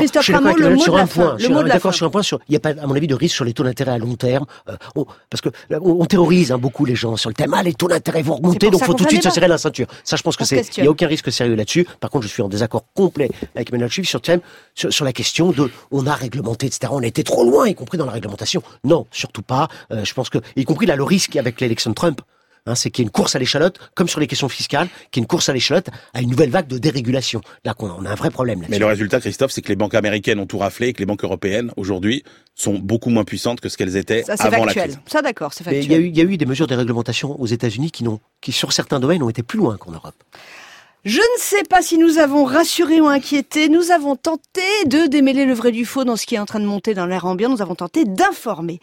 Christophe 0.00 0.24
Rameau, 0.34 0.56
le 0.56 0.70
mot 0.76 0.80
sur 0.82 0.94
de 0.94 0.98
un 0.98 1.06
point. 1.06 1.34
De 1.34 1.42
la 1.68 1.74
D'accord 1.74 1.94
sur 1.94 2.06
un 2.06 2.10
point. 2.10 2.22
Sur, 2.22 2.38
il 2.48 2.52
n'y 2.52 2.56
a 2.56 2.60
pas, 2.60 2.70
à 2.70 2.86
mon 2.86 2.94
avis, 2.94 3.06
de 3.06 3.14
risque 3.14 3.34
sur 3.34 3.44
les 3.44 3.52
taux 3.52 3.64
d'intérêt 3.64 3.92
à 3.92 3.98
long 3.98 4.14
terme, 4.14 4.46
euh, 4.68 4.76
on- 4.96 5.04
parce 5.30 5.40
que 5.40 5.50
là, 5.68 5.78
on, 5.82 6.00
on 6.00 6.04
terrorise 6.06 6.52
hein, 6.52 6.58
beaucoup 6.58 6.84
les 6.84 6.94
gens 6.94 7.16
sur 7.16 7.28
le 7.30 7.34
thème. 7.34 7.52
Ah, 7.54 7.62
les 7.62 7.74
taux 7.74 7.88
d'intérêt 7.88 8.22
vont 8.22 8.36
remonter, 8.36 8.70
donc 8.70 8.82
faut 8.84 8.94
tout 8.94 9.04
de 9.04 9.08
suite 9.10 9.22
se 9.22 9.30
serrer 9.30 9.48
la 9.48 9.58
ceinture. 9.58 9.86
Ça, 10.04 10.16
je 10.16 10.22
pense 10.22 10.36
que 10.36 10.44
c'est, 10.44 10.62
il 10.76 10.82
n'y 10.82 10.86
a 10.88 10.90
aucun 10.90 11.06
risque 11.06 11.30
sérieux 11.30 11.54
là-dessus. 11.54 11.86
Par 12.00 12.10
contre, 12.10 12.26
je 12.26 12.32
suis 12.32 12.42
en 12.42 12.48
désaccord 12.48 12.84
complet 12.94 13.30
avec 13.54 13.68
Emmanuel 13.70 13.90
Chief 13.90 14.08
sur 14.08 14.18
le 14.18 14.22
thème, 14.22 14.40
sur, 14.74 14.92
sur 14.92 15.04
la 15.04 15.12
question 15.12 15.50
de, 15.50 15.70
on 15.90 16.06
a 16.06 16.14
réglementé, 16.14 16.66
etc. 16.66 16.90
On 16.94 17.02
a 17.02 17.06
été 17.06 17.22
trop 17.24 17.44
loin, 17.44 17.68
y 17.68 17.74
compris 17.74 17.98
dans 17.98 18.06
la 18.06 18.12
réglementation. 18.12 18.62
Non, 18.84 19.06
surtout 19.10 19.42
pas. 19.42 19.68
Euh, 19.92 20.04
je 20.04 20.14
pense 20.14 20.30
que, 20.30 20.38
y 20.56 20.64
compris 20.64 20.86
là, 20.86 20.96
le 20.96 21.04
risque 21.04 21.36
avec 21.36 21.60
l'élection 21.60 21.90
de 21.90 21.94
Trump. 21.94 22.20
Hein, 22.66 22.74
c'est 22.74 22.90
qu'il 22.90 23.02
y 23.02 23.04
a 23.04 23.08
une 23.08 23.10
course 23.10 23.36
à 23.36 23.38
l'échalote, 23.38 23.78
comme 23.94 24.08
sur 24.08 24.20
les 24.20 24.26
questions 24.26 24.48
fiscales, 24.48 24.88
qu'il 25.10 25.20
y 25.20 25.22
a 25.22 25.24
une 25.24 25.26
course 25.26 25.50
à 25.50 25.52
l'échalote 25.52 25.88
à 26.14 26.22
une 26.22 26.30
nouvelle 26.30 26.48
vague 26.48 26.66
de 26.66 26.78
dérégulation. 26.78 27.42
Là, 27.62 27.74
qu'on 27.74 27.90
on 27.90 28.06
a 28.06 28.10
un 28.10 28.14
vrai 28.14 28.30
problème 28.30 28.60
là-dessus. 28.60 28.70
Mais 28.70 28.78
le 28.78 28.86
résultat, 28.86 29.20
Christophe, 29.20 29.50
c'est 29.50 29.60
que 29.60 29.68
les 29.68 29.76
banques 29.76 29.94
américaines 29.94 30.38
ont 30.40 30.46
tout 30.46 30.56
raflé 30.56 30.88
et 30.88 30.92
que 30.94 31.00
les 31.00 31.04
banques 31.04 31.24
européennes, 31.24 31.72
aujourd'hui, 31.76 32.24
sont 32.54 32.78
beaucoup 32.78 33.10
moins 33.10 33.24
puissantes 33.24 33.60
que 33.60 33.68
ce 33.68 33.76
qu'elles 33.76 33.96
étaient 33.96 34.22
Ça, 34.22 34.38
c'est 34.38 34.46
avant 34.46 34.64
la 34.64 34.72
factuel. 34.72 34.92
crise. 34.92 35.00
Ça, 35.06 35.20
d'accord, 35.20 35.52
c'est 35.52 35.66
Mais 35.66 35.82
factuel. 35.82 35.84
il 35.84 35.92
y, 35.92 35.94
a 35.94 35.98
eu, 35.98 36.08
il 36.08 36.16
y 36.16 36.20
a 36.22 36.24
eu 36.24 36.36
des 36.38 36.46
mesures 36.46 36.66
de 36.66 36.74
réglementation 36.74 37.38
aux 37.38 37.46
États-Unis 37.46 37.90
qui, 37.90 38.02
n'ont, 38.02 38.18
qui, 38.40 38.50
sur 38.52 38.72
certains 38.72 38.98
domaines, 38.98 39.22
ont 39.22 39.28
été 39.28 39.42
plus 39.42 39.58
loin 39.58 39.76
qu'en 39.76 39.92
Europe. 39.92 40.14
Je 41.04 41.18
ne 41.18 41.38
sais 41.38 41.64
pas 41.68 41.82
si 41.82 41.98
nous 41.98 42.16
avons 42.16 42.44
rassuré 42.44 42.98
ou 43.02 43.08
inquiété. 43.08 43.68
Nous 43.68 43.90
avons 43.90 44.16
tenté 44.16 44.62
de 44.86 45.06
démêler 45.06 45.44
le 45.44 45.52
vrai 45.52 45.70
du 45.70 45.84
faux 45.84 46.04
dans 46.04 46.16
ce 46.16 46.24
qui 46.24 46.36
est 46.36 46.38
en 46.38 46.46
train 46.46 46.60
de 46.60 46.64
monter 46.64 46.94
dans 46.94 47.04
l'air 47.04 47.26
ambiant. 47.26 47.50
Nous 47.50 47.60
avons 47.60 47.74
tenté 47.74 48.06
d'informer. 48.06 48.72